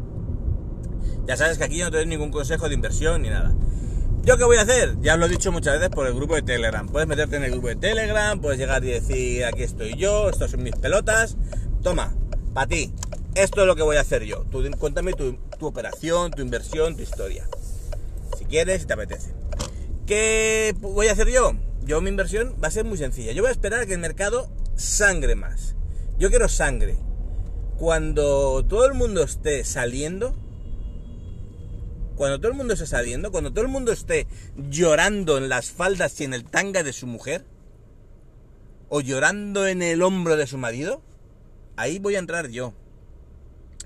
Ya 1.28 1.36
sabes 1.36 1.58
que 1.58 1.64
aquí 1.64 1.78
no 1.78 1.92
te 1.92 1.98
doy 1.98 2.06
ningún 2.06 2.32
consejo 2.32 2.68
de 2.68 2.74
inversión 2.74 3.22
ni 3.22 3.30
nada. 3.30 3.54
¿Yo 4.24 4.36
qué 4.38 4.44
voy 4.44 4.56
a 4.56 4.62
hacer? 4.62 4.96
Ya 5.00 5.16
lo 5.16 5.26
he 5.26 5.28
dicho 5.28 5.52
muchas 5.52 5.74
veces 5.74 5.90
por 5.90 6.08
el 6.08 6.14
grupo 6.14 6.34
de 6.34 6.42
Telegram. 6.42 6.88
Puedes 6.88 7.06
meterte 7.06 7.36
en 7.36 7.44
el 7.44 7.52
grupo 7.52 7.68
de 7.68 7.76
Telegram, 7.76 8.40
puedes 8.40 8.58
llegar 8.58 8.82
y 8.82 8.88
decir, 8.88 9.44
aquí 9.44 9.62
estoy 9.62 9.94
yo, 9.94 10.28
estas 10.28 10.50
son 10.50 10.64
mis 10.64 10.74
pelotas. 10.74 11.36
Toma, 11.84 12.16
para 12.52 12.66
ti 12.66 12.92
esto 13.36 13.60
es 13.60 13.66
lo 13.66 13.76
que 13.76 13.82
voy 13.82 13.96
a 13.96 14.00
hacer 14.00 14.24
yo. 14.24 14.44
Tú, 14.50 14.64
cuéntame 14.78 15.12
tu, 15.12 15.38
operación, 15.60 16.30
tu 16.30 16.42
inversión, 16.42 16.96
tu 16.96 17.02
historia. 17.02 17.46
Si 18.38 18.46
quieres, 18.46 18.80
si 18.80 18.86
te 18.86 18.94
apetece. 18.94 19.34
¿Qué 20.06 20.74
voy 20.80 21.08
a 21.08 21.12
hacer 21.12 21.28
yo? 21.28 21.52
Yo 21.82 22.00
mi 22.00 22.08
inversión 22.08 22.56
va 22.62 22.68
a 22.68 22.70
ser 22.70 22.84
muy 22.84 22.96
sencilla. 22.96 23.32
Yo 23.32 23.42
voy 23.42 23.50
a 23.50 23.52
esperar 23.52 23.80
a 23.80 23.86
que 23.86 23.92
el 23.92 24.00
mercado 24.00 24.48
sangre 24.74 25.34
más. 25.34 25.76
Yo 26.18 26.30
quiero 26.30 26.48
sangre. 26.48 26.96
Cuando 27.76 28.64
todo 28.64 28.86
el 28.86 28.94
mundo 28.94 29.22
esté 29.22 29.64
saliendo, 29.64 30.34
cuando 32.16 32.40
todo 32.40 32.52
el 32.52 32.56
mundo 32.56 32.72
esté 32.72 32.86
saliendo, 32.86 33.30
cuando 33.30 33.52
todo 33.52 33.62
el 33.62 33.70
mundo 33.70 33.92
esté 33.92 34.26
llorando 34.56 35.36
en 35.36 35.50
las 35.50 35.70
faldas 35.70 36.18
y 36.20 36.24
en 36.24 36.32
el 36.32 36.44
tanga 36.44 36.82
de 36.82 36.94
su 36.94 37.06
mujer, 37.06 37.44
o 38.88 39.02
llorando 39.02 39.66
en 39.66 39.82
el 39.82 40.00
hombro 40.00 40.36
de 40.36 40.46
su 40.46 40.56
marido, 40.56 41.02
ahí 41.76 41.98
voy 41.98 42.16
a 42.16 42.20
entrar 42.20 42.48
yo. 42.48 42.72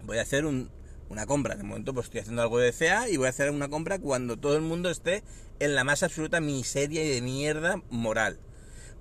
Voy 0.04 0.19
a 0.19 0.23
hacer 0.23 0.45
una 0.45 1.26
compra. 1.26 1.57
De 1.57 1.62
momento 1.62 1.95
pues 1.95 2.07
estoy 2.07 2.21
haciendo 2.21 2.42
algo 2.42 2.59
de 2.59 2.73
CA 2.73 3.09
y 3.09 3.16
voy 3.16 3.26
a 3.26 3.30
hacer 3.30 3.50
una 3.50 3.69
compra 3.69 3.99
cuando 3.99 4.37
todo 4.37 4.57
el 4.57 4.62
mundo 4.62 4.90
esté 4.90 5.23
en 5.59 5.75
la 5.75 5.85
más 5.85 6.02
absoluta 6.02 6.40
miseria 6.40 7.04
y 7.04 7.09
de 7.09 7.23
mierda 7.23 7.83
moral. 7.90 8.38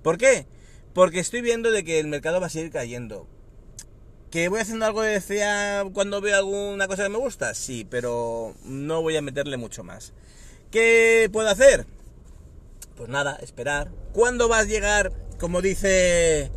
¿Por 0.02 0.18
qué? 0.18 0.46
Porque 0.94 1.20
estoy 1.20 1.40
viendo 1.40 1.70
de 1.70 1.84
que 1.84 2.00
el 2.00 2.08
mercado 2.08 2.40
va 2.40 2.46
a 2.46 2.50
seguir 2.50 2.70
cayendo. 2.70 3.26
¿Que 4.30 4.48
voy 4.48 4.60
haciendo 4.60 4.86
algo 4.86 5.02
de 5.02 5.20
CA 5.20 5.84
cuando 5.92 6.20
veo 6.20 6.36
alguna 6.36 6.86
cosa 6.86 7.02
que 7.02 7.08
me 7.08 7.18
gusta? 7.18 7.54
Sí, 7.54 7.86
pero 7.88 8.54
no 8.64 9.02
voy 9.02 9.16
a 9.16 9.22
meterle 9.22 9.56
mucho 9.56 9.82
más. 9.82 10.12
¿Qué 10.70 11.28
puedo 11.32 11.48
hacer? 11.48 11.86
Pues 12.96 13.08
nada, 13.08 13.36
esperar. 13.42 13.90
¿Cuándo 14.12 14.48
vas 14.48 14.62
a 14.62 14.68
llegar, 14.68 15.12
como 15.38 15.62
dice... 15.62 16.52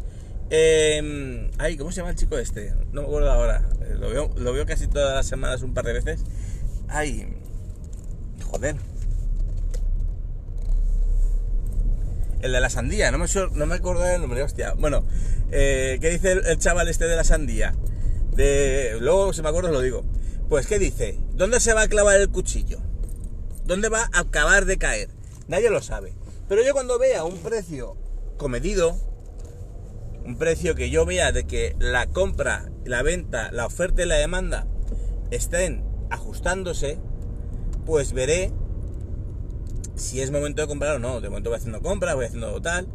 Eh, 0.50 1.52
ay, 1.58 1.78
¿cómo 1.78 1.92
se 1.92 1.98
llama 1.98 2.12
el 2.12 2.16
chico 2.16 2.38
este? 2.38 2.74
No 2.92 3.02
me 3.02 3.08
acuerdo 3.08 3.32
ahora. 3.32 3.68
Eh, 3.82 3.96
lo 3.98 4.10
veo, 4.10 4.32
lo 4.36 4.54
veo 4.54 4.66
casi 4.66 4.88
todas 4.88 5.16
las 5.16 5.28
semanas 5.28 5.62
un 5.62 5.74
par 5.74 5.86
de 5.86 5.94
veces. 5.94 6.22
Ay, 6.88 7.28
joder. 8.44 8.76
El 12.42 12.52
de 12.52 12.60
la 12.60 12.70
sandía, 12.70 13.10
no 13.10 13.18
me, 13.18 13.26
no 13.54 13.66
me 13.66 13.76
acuerdo 13.76 14.04
del 14.04 14.20
nombre, 14.20 14.44
hostia. 14.44 14.74
Bueno, 14.74 15.06
eh, 15.52 15.98
¿qué 16.02 16.10
dice 16.10 16.34
el, 16.34 16.58
chaval 16.60 16.90
este 16.90 17.06
de 17.06 17.16
la 17.16 17.24
sandía? 17.24 17.74
De, 18.36 18.98
luego, 19.00 19.32
si 19.32 19.42
me 19.42 19.50
acuerdo, 19.50 19.72
lo 19.72 19.80
digo. 19.80 20.04
Pues, 20.50 20.68
¿qué 20.68 20.78
dice? 20.78 21.18
¿Dónde 21.34 21.62
se 21.62 21.74
va 21.74 21.84
a 21.84 21.88
clavar 21.88 22.20
el 22.20 22.30
cuchillo? 22.30 22.80
¿Dónde 23.64 23.88
va 23.88 24.10
a 24.12 24.20
acabar 24.20 24.66
de 24.66 24.78
caer? 24.78 25.10
Nadie 25.48 25.70
lo 25.70 25.82
sabe. 25.82 26.14
Pero 26.50 26.64
yo 26.64 26.74
cuando 26.74 27.00
vea 27.00 27.24
un 27.24 27.38
precio 27.38 27.96
comedido, 28.38 28.98
un 30.26 30.38
precio 30.38 30.76
que 30.76 30.90
yo 30.90 31.06
vea 31.06 31.32
de 31.32 31.46
que 31.46 31.76
la 31.80 32.08
compra, 32.08 32.70
la 32.86 33.02
venta, 33.04 33.52
la 33.52 33.66
oferta 33.66 34.04
y 34.04 34.06
la 34.06 34.16
demanda 34.16 34.68
estén 35.32 35.84
ajustándose, 36.10 37.00
pues 37.86 38.14
veré 38.14 38.52
si 39.96 40.22
es 40.22 40.32
momento 40.32 40.62
de 40.62 40.68
comprar 40.68 40.96
o 40.96 41.00
no. 41.00 41.22
De 41.22 41.30
momento 41.30 41.50
voy 41.50 41.58
haciendo 41.58 41.82
compras, 41.82 42.16
voy 42.16 42.26
haciendo 42.26 42.62
tal. 42.62 42.88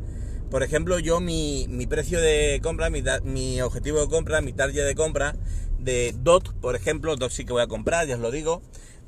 Por 0.50 0.62
ejemplo, 0.62 0.98
yo 0.98 1.20
mi, 1.20 1.66
precio 1.88 2.20
de 2.20 2.60
compra, 2.62 2.88
mi, 2.90 3.60
objetivo 3.60 4.00
de 4.00 4.08
compra, 4.08 4.40
mi 4.40 4.52
target 4.52 4.86
de 4.86 4.94
compra 4.94 5.36
de 5.78 6.14
DOT, 6.18 6.54
por 6.60 6.74
ejemplo, 6.74 7.16
DOT 7.16 7.30
sí 7.30 7.44
que 7.44 7.52
voy 7.52 7.62
a 7.62 7.66
comprar, 7.66 8.06
ya 8.06 8.14
os 8.14 8.20
lo 8.20 8.30
digo, 8.30 8.62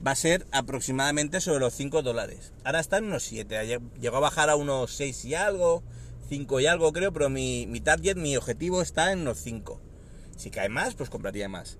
va 0.06 0.12
a 0.12 0.16
ser 0.16 0.46
aproximadamente 0.52 1.40
sobre 1.40 1.60
los 1.60 1.72
5 1.74 2.02
dólares. 2.02 2.52
Ahora 2.64 2.80
está 2.80 2.98
en 2.98 3.04
unos 3.04 3.22
7, 3.22 3.80
llegó 4.00 4.16
a 4.18 4.20
bajar 4.20 4.50
a 4.50 4.56
unos 4.56 4.92
6 4.92 5.24
y 5.24 5.34
algo, 5.34 5.82
5 6.30 6.60
y 6.60 6.66
algo 6.66 6.92
creo, 6.92 7.12
pero 7.12 7.28
mi, 7.28 7.66
mi 7.66 7.80
target, 7.80 8.14
mi 8.16 8.36
objetivo 8.36 8.82
está 8.82 9.10
en 9.10 9.22
unos 9.22 9.38
5. 9.38 9.80
Si 10.36 10.50
cae 10.50 10.68
más, 10.68 10.94
pues 10.94 11.10
compraría 11.10 11.48
más. 11.48 11.76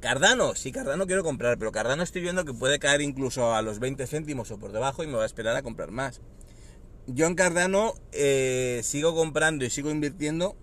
Cardano, 0.00 0.56
sí, 0.56 0.72
Cardano 0.72 1.06
quiero 1.06 1.22
comprar, 1.22 1.58
pero 1.58 1.70
Cardano 1.70 2.02
estoy 2.02 2.22
viendo 2.22 2.44
que 2.44 2.52
puede 2.52 2.80
caer 2.80 3.00
incluso 3.00 3.54
a 3.54 3.62
los 3.62 3.78
20 3.78 4.04
céntimos 4.08 4.50
o 4.50 4.58
por 4.58 4.72
debajo 4.72 5.04
y 5.04 5.06
me 5.06 5.14
voy 5.14 5.22
a 5.22 5.26
esperar 5.26 5.54
a 5.54 5.62
comprar 5.62 5.92
más. 5.92 6.20
Yo 7.06 7.26
en 7.26 7.36
Cardano 7.36 7.94
eh, 8.10 8.80
sigo 8.82 9.14
comprando 9.14 9.64
y 9.64 9.70
sigo 9.70 9.90
invirtiendo 9.90 10.56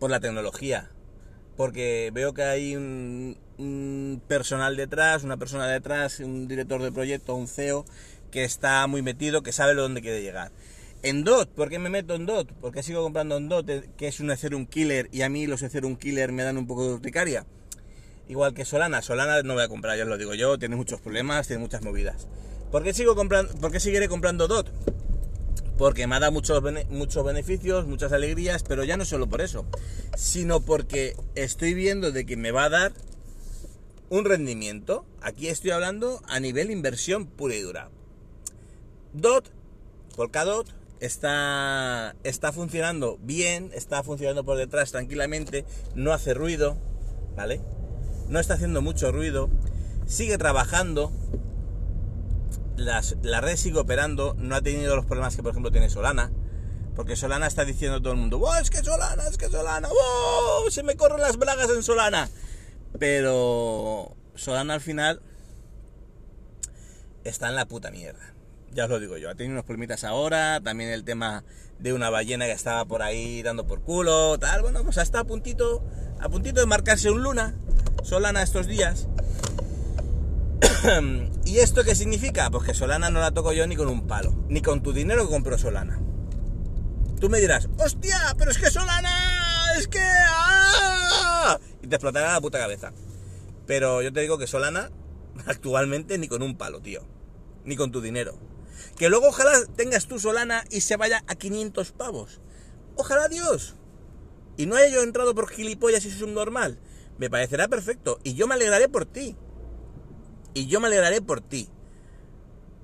por 0.00 0.10
la 0.10 0.18
tecnología, 0.18 0.90
porque 1.56 2.10
veo 2.12 2.34
que 2.34 2.42
hay 2.42 2.74
un, 2.74 3.38
un, 3.58 4.20
personal 4.26 4.76
detrás, 4.76 5.22
una 5.22 5.36
persona 5.36 5.68
detrás, 5.68 6.18
un 6.18 6.48
director 6.48 6.82
de 6.82 6.90
proyecto, 6.90 7.36
un 7.36 7.46
CEO, 7.46 7.84
que 8.32 8.42
está 8.42 8.84
muy 8.88 9.02
metido, 9.02 9.44
que 9.44 9.52
sabe 9.52 9.74
dónde 9.74 10.02
quiere 10.02 10.20
llegar. 10.20 10.50
En 11.04 11.24
DOT, 11.24 11.48
¿por 11.48 11.68
qué 11.68 11.80
me 11.80 11.90
meto 11.90 12.14
en 12.14 12.26
DOT? 12.26 12.52
¿Por 12.52 12.70
qué 12.70 12.84
sigo 12.84 13.02
comprando 13.02 13.36
en 13.36 13.48
DOT, 13.48 13.96
que 13.96 14.06
es 14.06 14.20
un 14.20 14.30
Ethereum 14.30 14.66
killer 14.66 15.08
y 15.10 15.22
a 15.22 15.28
mí 15.28 15.48
los 15.48 15.60
Ethereum 15.62 15.96
killer 15.96 16.30
me 16.30 16.44
dan 16.44 16.56
un 16.56 16.68
poco 16.68 16.86
de 16.86 16.94
urticaria? 16.94 17.44
Igual 18.28 18.54
que 18.54 18.64
Solana. 18.64 19.02
Solana 19.02 19.42
no 19.42 19.54
voy 19.54 19.64
a 19.64 19.68
comprar, 19.68 19.96
ya 19.98 20.04
os 20.04 20.08
lo 20.08 20.16
digo 20.16 20.34
yo, 20.34 20.60
tiene 20.60 20.76
muchos 20.76 21.00
problemas, 21.00 21.48
tiene 21.48 21.60
muchas 21.60 21.82
movidas. 21.82 22.28
¿Por 22.70 22.84
qué, 22.84 22.94
sigo 22.94 23.16
comprando, 23.16 23.52
¿Por 23.56 23.72
qué 23.72 23.80
seguiré 23.80 24.08
comprando 24.08 24.46
DOT? 24.46 24.70
Porque 25.76 26.06
me 26.06 26.14
ha 26.14 26.20
dado 26.20 26.30
muchos, 26.30 26.62
muchos 26.88 27.24
beneficios, 27.24 27.84
muchas 27.88 28.12
alegrías, 28.12 28.62
pero 28.62 28.84
ya 28.84 28.96
no 28.96 29.04
solo 29.04 29.28
por 29.28 29.40
eso, 29.40 29.66
sino 30.16 30.60
porque 30.60 31.16
estoy 31.34 31.74
viendo 31.74 32.12
de 32.12 32.24
que 32.24 32.36
me 32.36 32.52
va 32.52 32.66
a 32.66 32.70
dar 32.70 32.92
un 34.08 34.24
rendimiento. 34.24 35.04
Aquí 35.20 35.48
estoy 35.48 35.72
hablando 35.72 36.22
a 36.28 36.38
nivel 36.38 36.70
inversión 36.70 37.26
pura 37.26 37.56
y 37.56 37.60
dura. 37.60 37.90
DOT, 39.14 39.48
Polkadot, 40.14 40.81
está, 41.02 42.14
está 42.22 42.52
funcionando 42.52 43.18
bien, 43.20 43.70
está 43.74 44.02
funcionando 44.04 44.44
por 44.44 44.56
detrás 44.56 44.92
tranquilamente, 44.92 45.64
no 45.94 46.12
hace 46.12 46.32
ruido, 46.32 46.78
¿vale? 47.36 47.60
no 48.28 48.38
está 48.38 48.54
haciendo 48.54 48.82
mucho 48.82 49.10
ruido, 49.10 49.50
sigue 50.06 50.38
trabajando, 50.38 51.12
la 52.76 53.40
red 53.40 53.56
sigue 53.56 53.78
operando, 53.78 54.34
no 54.38 54.54
ha 54.54 54.62
tenido 54.62 54.94
los 54.94 55.04
problemas 55.04 55.34
que 55.34 55.42
por 55.42 55.50
ejemplo 55.50 55.72
tiene 55.72 55.90
Solana, 55.90 56.30
porque 56.94 57.16
Solana 57.16 57.48
está 57.48 57.64
diciendo 57.64 58.00
todo 58.00 58.12
el 58.12 58.18
mundo, 58.20 58.38
¡Oh, 58.40 58.54
es 58.54 58.70
que 58.70 58.82
Solana, 58.84 59.26
es 59.26 59.36
que 59.36 59.48
Solana, 59.48 59.88
¡Oh, 59.90 60.66
se 60.70 60.84
me 60.84 60.96
corren 60.96 61.20
las 61.20 61.36
bragas 61.36 61.68
en 61.70 61.82
Solana! 61.82 62.30
Pero 62.98 64.14
Solana 64.34 64.74
al 64.74 64.80
final 64.80 65.20
está 67.24 67.48
en 67.48 67.56
la 67.56 67.66
puta 67.66 67.90
mierda. 67.90 68.34
Ya 68.74 68.84
os 68.84 68.90
lo 68.90 69.00
digo 69.00 69.18
yo, 69.18 69.28
ha 69.28 69.34
tenido 69.34 69.52
unos 69.52 69.66
problemitas 69.66 70.02
ahora, 70.02 70.60
también 70.62 70.88
el 70.88 71.04
tema 71.04 71.44
de 71.78 71.92
una 71.92 72.08
ballena 72.08 72.46
que 72.46 72.52
estaba 72.52 72.86
por 72.86 73.02
ahí 73.02 73.42
dando 73.42 73.66
por 73.66 73.82
culo, 73.82 74.38
tal, 74.38 74.62
bueno, 74.62 74.82
pues 74.82 74.96
hasta 74.96 75.20
a 75.20 75.24
puntito, 75.24 75.84
a 76.18 76.30
puntito 76.30 76.60
de 76.60 76.66
marcarse 76.66 77.10
un 77.10 77.22
luna, 77.22 77.54
Solana 78.02 78.42
estos 78.42 78.66
días. 78.66 79.08
¿Y 81.44 81.58
esto 81.58 81.84
qué 81.84 81.94
significa? 81.94 82.50
Pues 82.50 82.64
que 82.64 82.72
Solana 82.72 83.10
no 83.10 83.20
la 83.20 83.32
toco 83.32 83.52
yo 83.52 83.66
ni 83.66 83.76
con 83.76 83.88
un 83.88 84.06
palo, 84.06 84.34
ni 84.48 84.62
con 84.62 84.82
tu 84.82 84.94
dinero 84.94 85.24
que 85.26 85.32
compró 85.32 85.58
Solana. 85.58 86.00
Tú 87.20 87.28
me 87.28 87.40
dirás, 87.40 87.68
hostia, 87.78 88.34
pero 88.38 88.50
es 88.50 88.58
que 88.58 88.70
Solana, 88.70 89.76
es 89.78 89.86
que... 89.86 90.00
¡ah! 90.00 91.58
Y 91.82 91.88
te 91.88 91.96
explotará 91.96 92.32
la 92.32 92.40
puta 92.40 92.58
cabeza. 92.58 92.92
Pero 93.66 94.00
yo 94.00 94.14
te 94.14 94.20
digo 94.22 94.38
que 94.38 94.46
Solana, 94.46 94.90
actualmente 95.46 96.16
ni 96.16 96.26
con 96.26 96.42
un 96.42 96.56
palo, 96.56 96.80
tío. 96.80 97.02
Ni 97.64 97.76
con 97.76 97.92
tu 97.92 98.00
dinero. 98.00 98.51
Que 98.96 99.08
luego 99.08 99.28
ojalá 99.28 99.52
tengas 99.76 100.06
tu 100.06 100.18
Solana 100.18 100.64
y 100.70 100.82
se 100.82 100.96
vaya 100.96 101.24
a 101.26 101.34
500 101.34 101.92
pavos. 101.92 102.40
Ojalá 102.96 103.28
Dios. 103.28 103.74
Y 104.56 104.66
no 104.66 104.76
haya 104.76 104.88
yo 104.88 105.02
entrado 105.02 105.34
por 105.34 105.48
gilipollas 105.48 106.04
y 106.04 106.08
es 106.08 106.22
un 106.22 106.34
normal 106.34 106.78
me 107.22 107.30
parecerá 107.30 107.68
perfecto. 107.68 108.18
Y 108.24 108.34
yo 108.34 108.46
me 108.46 108.54
alegraré 108.54 108.88
por 108.88 109.06
ti. 109.06 109.36
Y 110.54 110.66
yo 110.66 110.80
me 110.80 110.88
alegraré 110.88 111.22
por 111.22 111.40
ti. 111.40 111.68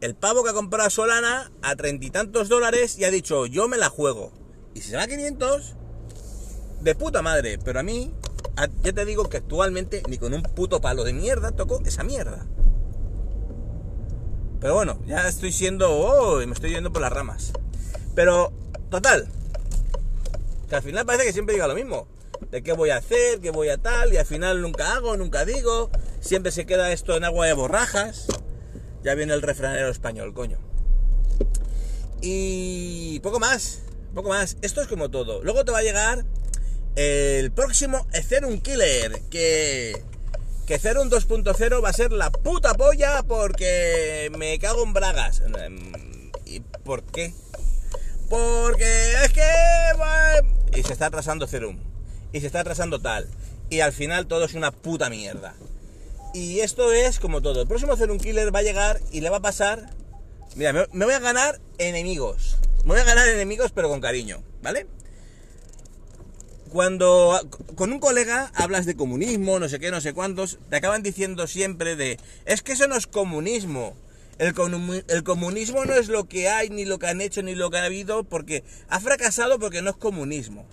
El 0.00 0.14
pavo 0.14 0.44
que 0.44 0.50
ha 0.50 0.54
comprado 0.54 0.88
Solana 0.90 1.50
a 1.60 1.74
treinta 1.74 2.06
y 2.06 2.10
tantos 2.10 2.48
dólares 2.48 2.96
y 2.98 3.04
ha 3.04 3.10
dicho, 3.10 3.46
yo 3.46 3.66
me 3.66 3.78
la 3.78 3.88
juego. 3.88 4.32
Y 4.74 4.80
si 4.80 4.90
se 4.90 4.96
va 4.96 5.02
a 5.02 5.08
500, 5.08 5.74
de 6.82 6.94
puta 6.94 7.20
madre. 7.20 7.58
Pero 7.58 7.80
a 7.80 7.82
mí, 7.82 8.14
ya 8.82 8.92
te 8.92 9.04
digo 9.04 9.28
que 9.28 9.38
actualmente 9.38 10.02
ni 10.08 10.18
con 10.18 10.34
un 10.34 10.42
puto 10.42 10.80
palo 10.80 11.02
de 11.02 11.12
mierda 11.12 11.50
toco 11.50 11.82
esa 11.84 12.04
mierda. 12.04 12.46
Pero 14.60 14.74
bueno, 14.74 14.98
ya 15.06 15.28
estoy 15.28 15.52
siendo... 15.52 15.90
Oh, 15.90 16.44
me 16.44 16.52
estoy 16.52 16.70
yendo 16.70 16.92
por 16.92 17.02
las 17.02 17.12
ramas. 17.12 17.52
Pero, 18.14 18.52
total. 18.90 19.28
Que 20.68 20.76
al 20.76 20.82
final 20.82 21.06
parece 21.06 21.24
que 21.24 21.32
siempre 21.32 21.54
diga 21.54 21.68
lo 21.68 21.74
mismo 21.74 22.06
de 22.50 22.62
qué 22.62 22.72
voy 22.72 22.90
a 22.90 22.96
hacer, 22.96 23.40
qué 23.40 23.50
voy 23.50 23.68
a 23.68 23.78
tal, 23.78 24.12
y 24.12 24.16
al 24.16 24.26
final 24.26 24.62
nunca 24.62 24.94
hago, 24.94 25.16
nunca 25.16 25.44
digo, 25.44 25.90
siempre 26.20 26.52
se 26.52 26.66
queda 26.66 26.92
esto 26.92 27.16
en 27.16 27.24
agua 27.24 27.46
de 27.46 27.52
borrajas. 27.52 28.26
Ya 29.02 29.14
viene 29.14 29.34
el 29.34 29.42
refranero 29.42 29.88
español, 29.88 30.34
coño. 30.34 30.58
Y 32.20 33.20
poco 33.20 33.38
más, 33.38 33.80
poco 34.14 34.30
más. 34.30 34.56
Esto 34.62 34.80
es 34.80 34.88
como 34.88 35.08
todo. 35.08 35.42
Luego 35.42 35.64
te 35.64 35.72
va 35.72 35.78
a 35.78 35.82
llegar 35.82 36.24
el 36.96 37.52
próximo 37.52 38.06
Ethereum 38.12 38.60
Killer, 38.60 39.20
que 39.30 40.02
que 40.68 40.74
Ethereum 40.74 41.08
2.0 41.08 41.82
va 41.82 41.88
a 41.88 41.92
ser 41.94 42.12
la 42.12 42.30
puta 42.30 42.74
polla 42.74 43.22
porque 43.26 44.30
me 44.36 44.58
cago 44.58 44.84
en 44.84 44.92
bragas. 44.92 45.42
¿Y 46.44 46.60
por 46.60 47.02
qué? 47.04 47.32
Porque 48.28 49.14
es 49.24 49.32
que... 49.32 50.78
Y 50.78 50.82
se 50.82 50.92
está 50.92 51.06
atrasando 51.06 51.46
Ethereum 51.46 51.78
y 52.34 52.40
se 52.40 52.46
está 52.48 52.60
atrasando 52.60 53.00
tal. 53.00 53.26
Y 53.70 53.80
al 53.80 53.94
final 53.94 54.26
todo 54.26 54.44
es 54.44 54.52
una 54.52 54.70
puta 54.70 55.08
mierda. 55.08 55.54
Y 56.34 56.60
esto 56.60 56.92
es 56.92 57.18
como 57.18 57.40
todo. 57.40 57.62
El 57.62 57.66
próximo 57.66 57.94
un 57.94 58.18
killer 58.18 58.54
va 58.54 58.58
a 58.58 58.62
llegar 58.62 59.00
y 59.10 59.22
le 59.22 59.30
va 59.30 59.38
a 59.38 59.40
pasar 59.40 59.88
Mira, 60.54 60.74
me 60.74 61.04
voy 61.06 61.14
a 61.14 61.18
ganar 61.18 61.60
enemigos. 61.78 62.58
Me 62.82 62.90
voy 62.90 63.00
a 63.00 63.04
ganar 63.04 63.26
enemigos, 63.26 63.72
pero 63.72 63.88
con 63.88 64.02
cariño, 64.02 64.42
¿vale? 64.62 64.86
Cuando 66.70 67.40
con 67.74 67.92
un 67.92 67.98
colega 67.98 68.50
hablas 68.54 68.86
de 68.86 68.96
comunismo, 68.96 69.58
no 69.58 69.68
sé 69.68 69.78
qué, 69.78 69.90
no 69.90 70.00
sé 70.00 70.12
cuántos, 70.12 70.58
te 70.68 70.76
acaban 70.76 71.02
diciendo 71.02 71.46
siempre 71.46 71.96
de, 71.96 72.18
es 72.44 72.62
que 72.62 72.72
eso 72.72 72.86
no 72.88 72.96
es 72.96 73.06
comunismo. 73.06 73.96
El, 74.38 74.54
el 75.08 75.24
comunismo 75.24 75.84
no 75.84 75.94
es 75.94 76.08
lo 76.08 76.28
que 76.28 76.48
hay, 76.48 76.70
ni 76.70 76.84
lo 76.84 76.98
que 76.98 77.08
han 77.08 77.20
hecho, 77.20 77.42
ni 77.42 77.54
lo 77.54 77.70
que 77.70 77.78
ha 77.78 77.84
habido, 77.84 78.24
porque 78.24 78.62
ha 78.88 79.00
fracasado 79.00 79.58
porque 79.58 79.82
no 79.82 79.90
es 79.90 79.96
comunismo. 79.96 80.66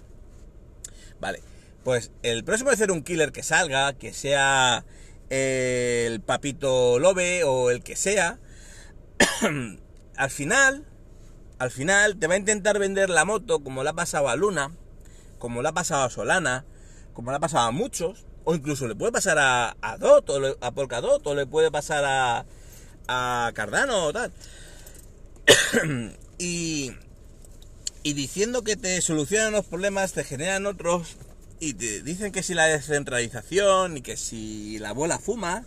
Vale, 1.20 1.42
pues 1.84 2.12
el 2.24 2.44
próximo 2.44 2.72
de 2.72 2.78
ser 2.78 2.92
un 2.92 3.04
killer 3.04 3.32
que 3.32 3.44
salga, 3.44 3.94
que 3.94 4.14
sea 4.14 4.86
el 5.30 6.22
papito 6.22 7.00
Lobe 7.00 7.44
o 7.44 7.72
el 7.72 7.84
que 7.84 7.96
sea, 7.96 8.40
al 10.18 10.30
final, 10.30 10.86
al 11.58 11.72
final 11.72 12.18
te 12.18 12.28
va 12.28 12.36
a 12.36 12.38
intentar 12.38 12.78
vender 12.80 13.10
la 13.10 13.26
moto 13.26 13.64
como 13.64 13.84
le 13.84 13.90
ha 13.90 13.94
pasado 13.94 14.30
a 14.30 14.36
Luna, 14.36 14.72
como 15.38 15.62
le 15.62 15.70
ha 15.70 15.74
pasado 15.74 16.04
a 16.04 16.10
Solana, 16.10 16.66
como 17.14 17.32
le 17.32 17.38
ha 17.38 17.40
pasado 17.40 17.68
a 17.68 17.72
muchos, 17.72 18.26
o 18.44 18.56
incluso 18.56 18.88
le 18.88 18.96
puede 18.96 19.12
pasar 19.12 19.38
a, 19.40 19.76
a 19.82 19.98
Dot, 19.98 20.30
o 20.30 20.58
a 20.62 20.72
Polkadot, 20.72 21.26
o 21.26 21.36
le 21.36 21.46
puede 21.46 21.72
pasar 21.72 22.04
a, 22.06 22.46
a 23.08 23.52
Cardano 23.54 24.06
o 24.06 24.14
tal. 24.14 24.32
y, 26.38 26.92
y 28.04 28.14
diciendo 28.14 28.64
que 28.64 28.76
te 28.76 29.02
solucionan 29.02 29.54
los 29.54 29.66
problemas, 29.66 30.14
te 30.14 30.24
generan 30.24 30.66
otros, 30.66 31.18
y 31.60 31.74
te 31.74 32.02
dicen 32.04 32.32
que 32.32 32.44
si 32.44 32.54
la 32.54 32.66
descentralización, 32.66 33.98
y 33.98 34.02
que 34.02 34.18
si 34.18 34.78
la 34.80 34.94
bola 34.94 35.20
fuma, 35.20 35.66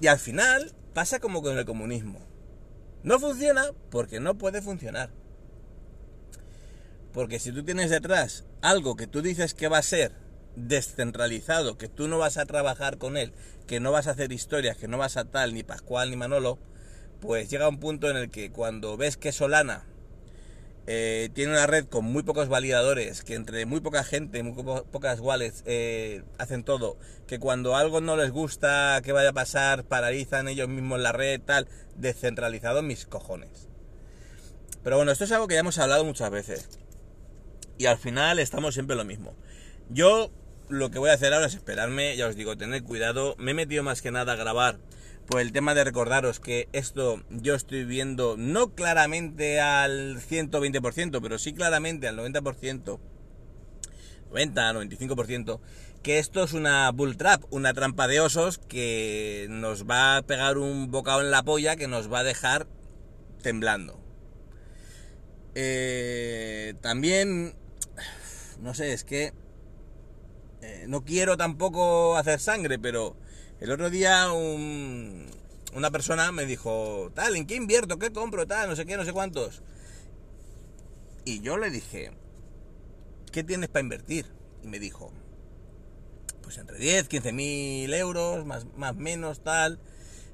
y 0.00 0.06
al 0.06 0.18
final 0.18 0.72
pasa 0.94 1.20
como 1.20 1.42
con 1.42 1.58
el 1.58 1.64
comunismo. 1.64 2.20
No 3.02 3.18
funciona 3.18 3.70
porque 3.90 4.20
no 4.20 4.36
puede 4.36 4.62
funcionar. 4.62 5.10
Porque 7.12 7.38
si 7.38 7.52
tú 7.52 7.64
tienes 7.64 7.90
detrás 7.90 8.44
algo 8.62 8.96
que 8.96 9.06
tú 9.06 9.22
dices 9.22 9.54
que 9.54 9.68
va 9.68 9.78
a 9.78 9.82
ser 9.82 10.12
descentralizado, 10.56 11.78
que 11.78 11.88
tú 11.88 12.08
no 12.08 12.18
vas 12.18 12.36
a 12.36 12.46
trabajar 12.46 12.98
con 12.98 13.16
él, 13.16 13.32
que 13.66 13.80
no 13.80 13.92
vas 13.92 14.06
a 14.06 14.12
hacer 14.12 14.32
historias, 14.32 14.76
que 14.76 14.88
no 14.88 14.98
vas 14.98 15.16
a 15.16 15.24
tal, 15.24 15.54
ni 15.54 15.62
Pascual 15.62 16.10
ni 16.10 16.16
Manolo, 16.16 16.58
pues 17.20 17.50
llega 17.50 17.68
un 17.68 17.78
punto 17.80 18.08
en 18.10 18.16
el 18.16 18.30
que 18.30 18.50
cuando 18.50 18.96
ves 18.96 19.16
que 19.16 19.32
Solana 19.32 19.84
eh, 20.86 21.30
tiene 21.34 21.52
una 21.52 21.66
red 21.66 21.84
con 21.86 22.04
muy 22.04 22.22
pocos 22.22 22.48
validadores, 22.48 23.22
que 23.22 23.34
entre 23.34 23.66
muy 23.66 23.80
poca 23.80 24.02
gente, 24.02 24.42
muy 24.42 24.62
po- 24.62 24.84
pocas 24.84 25.20
wallets 25.20 25.62
eh, 25.66 26.22
hacen 26.38 26.64
todo, 26.64 26.96
que 27.26 27.38
cuando 27.38 27.76
algo 27.76 28.00
no 28.00 28.16
les 28.16 28.30
gusta 28.30 29.00
que 29.04 29.12
vaya 29.12 29.30
a 29.30 29.34
pasar, 29.34 29.84
paralizan 29.84 30.48
ellos 30.48 30.68
mismos 30.68 30.98
la 31.00 31.12
red, 31.12 31.40
tal, 31.40 31.68
descentralizado 31.96 32.82
mis 32.82 33.06
cojones. 33.06 33.68
Pero 34.82 34.96
bueno, 34.96 35.12
esto 35.12 35.24
es 35.24 35.32
algo 35.32 35.46
que 35.46 35.54
ya 35.54 35.60
hemos 35.60 35.78
hablado 35.78 36.04
muchas 36.04 36.30
veces. 36.30 36.68
Y 37.80 37.86
al 37.86 37.96
final 37.96 38.38
estamos 38.38 38.74
siempre 38.74 38.94
lo 38.94 39.06
mismo. 39.06 39.34
Yo 39.88 40.30
lo 40.68 40.90
que 40.90 40.98
voy 40.98 41.08
a 41.08 41.14
hacer 41.14 41.32
ahora 41.32 41.46
es 41.46 41.54
esperarme, 41.54 42.14
ya 42.14 42.26
os 42.26 42.36
digo, 42.36 42.58
tener 42.58 42.82
cuidado. 42.82 43.36
Me 43.38 43.52
he 43.52 43.54
metido 43.54 43.82
más 43.82 44.02
que 44.02 44.10
nada 44.10 44.34
a 44.34 44.36
grabar 44.36 44.78
por 45.26 45.40
el 45.40 45.52
tema 45.52 45.72
de 45.74 45.82
recordaros 45.82 46.40
que 46.40 46.68
esto 46.74 47.22
yo 47.30 47.54
estoy 47.54 47.86
viendo 47.86 48.36
no 48.36 48.74
claramente 48.74 49.62
al 49.62 50.20
120%, 50.20 51.22
pero 51.22 51.38
sí 51.38 51.54
claramente 51.54 52.06
al 52.06 52.18
90%, 52.18 53.00
90, 54.28 54.72
95%, 54.74 55.60
que 56.02 56.18
esto 56.18 56.44
es 56.44 56.52
una 56.52 56.90
bull 56.90 57.16
trap, 57.16 57.44
una 57.48 57.72
trampa 57.72 58.08
de 58.08 58.20
osos 58.20 58.58
que 58.58 59.46
nos 59.48 59.88
va 59.88 60.18
a 60.18 60.22
pegar 60.26 60.58
un 60.58 60.90
bocado 60.90 61.22
en 61.22 61.30
la 61.30 61.44
polla 61.44 61.76
que 61.76 61.88
nos 61.88 62.12
va 62.12 62.18
a 62.18 62.24
dejar 62.24 62.66
temblando. 63.42 63.98
Eh, 65.54 66.74
también, 66.82 67.54
no 68.60 68.74
sé, 68.74 68.92
es 68.92 69.04
que 69.04 69.32
eh, 70.62 70.84
no 70.88 71.04
quiero 71.04 71.36
tampoco 71.36 72.16
hacer 72.16 72.40
sangre, 72.40 72.78
pero 72.78 73.16
el 73.60 73.70
otro 73.70 73.90
día 73.90 74.32
un- 74.32 75.26
una 75.74 75.90
persona 75.90 76.32
me 76.32 76.46
dijo, 76.46 77.10
tal, 77.14 77.36
¿en 77.36 77.46
qué 77.46 77.54
invierto? 77.54 77.98
¿Qué 77.98 78.12
compro? 78.12 78.46
Tal, 78.46 78.68
no 78.68 78.76
sé 78.76 78.84
qué, 78.86 78.96
no 78.96 79.04
sé 79.04 79.12
cuántos. 79.12 79.62
Y 81.24 81.40
yo 81.40 81.56
le 81.58 81.70
dije, 81.70 82.10
¿qué 83.32 83.44
tienes 83.44 83.68
para 83.68 83.82
invertir? 83.82 84.26
Y 84.62 84.66
me 84.68 84.78
dijo, 84.78 85.12
pues 86.42 86.58
entre 86.58 86.78
10, 86.78 87.08
15 87.08 87.32
mil 87.32 87.92
euros, 87.94 88.44
más, 88.44 88.66
más 88.76 88.96
menos, 88.96 89.40
tal, 89.42 89.78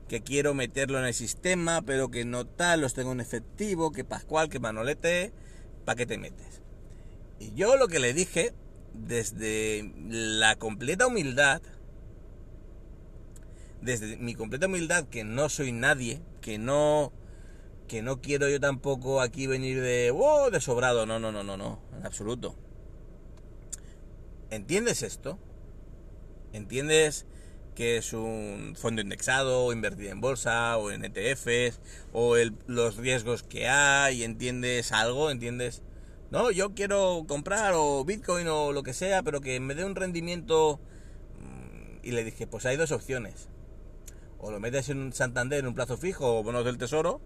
que 0.09 0.23
quiero 0.23 0.55
meterlo 0.55 0.99
en 0.99 1.05
el 1.05 1.15
sistema, 1.15 1.83
pero 1.83 2.11
que 2.11 2.25
no 2.25 2.47
tal, 2.47 2.81
los 2.81 2.95
tengo 2.95 3.13
en 3.13 3.21
efectivo, 3.21 3.93
que 3.93 4.05
Pascual, 4.05 4.49
que 4.49 4.61
Manolete, 4.61 5.33
¿para 5.85 5.97
qué 5.97 6.07
te 6.07 6.19
metes? 6.19 6.63
Y 7.39 7.53
yo 7.55 7.77
lo 7.77 7.89
que 7.89 7.99
le 7.99 8.15
dije, 8.15 8.53
desde 8.95 9.93
la 10.09 10.57
completa 10.57 11.07
humildad, 11.07 11.61
desde 13.83 14.17
mi 14.17 14.35
completa 14.35 14.67
humildad, 14.67 15.05
que 15.09 15.25
no 15.25 15.49
soy 15.49 15.73
nadie, 15.73 16.21
que 16.41 16.59
no, 16.59 17.13
que 17.89 18.03
no 18.03 18.21
quiero 18.21 18.49
yo 18.49 18.59
tampoco 18.59 19.21
aquí 19.21 19.47
venir 19.47 19.81
de, 19.83 20.13
oh, 20.15 20.51
de 20.51 20.61
sobrado, 20.61 21.07
no, 21.07 21.19
no, 21.19 21.31
no, 21.31 21.43
no, 21.45 21.57
no, 21.57 21.81
en 21.97 22.07
absoluto. 22.07 22.57
¿Entiendes 24.51 25.03
esto? 25.03 25.39
¿Entiendes 26.53 27.27
que 27.75 27.99
es 27.99 28.13
un 28.15 28.75
fondo 28.77 29.03
indexado 29.03 29.65
o 29.65 29.73
invertir 29.73 30.07
en 30.09 30.21
bolsa 30.21 30.77
o 30.79 30.91
en 30.91 31.05
ETFs 31.05 31.81
o 32.13 32.37
el- 32.37 32.55
los 32.67 32.97
riesgos 32.97 33.43
que 33.43 33.69
hay? 33.69 34.23
¿Entiendes 34.25 34.93
algo? 34.93 35.31
¿Entiendes? 35.31 35.83
No, 36.31 36.51
yo 36.51 36.75
quiero 36.75 37.25
comprar 37.29 37.73
o 37.77 38.05
Bitcoin 38.05 38.49
o 38.49 38.73
lo 38.73 38.83
que 38.83 38.93
sea, 38.93 39.23
pero 39.23 39.41
que 39.41 39.61
me 39.61 39.75
dé 39.75 39.85
un 39.85 39.95
rendimiento. 39.95 40.81
mm, 41.41 41.99
Y 42.07 42.11
le 42.13 42.25
dije, 42.25 42.47
pues 42.47 42.67
hay 42.67 42.77
dos 42.77 42.93
opciones. 42.93 43.49
O 44.39 44.51
lo 44.51 44.61
metes 44.61 44.89
en 44.89 44.99
un 44.99 45.13
Santander 45.13 45.61
en 45.61 45.67
un 45.67 45.75
plazo 45.75 45.97
fijo 45.97 46.39
o 46.39 46.43
bonos 46.43 46.65
del 46.65 46.79
tesoro, 46.79 47.21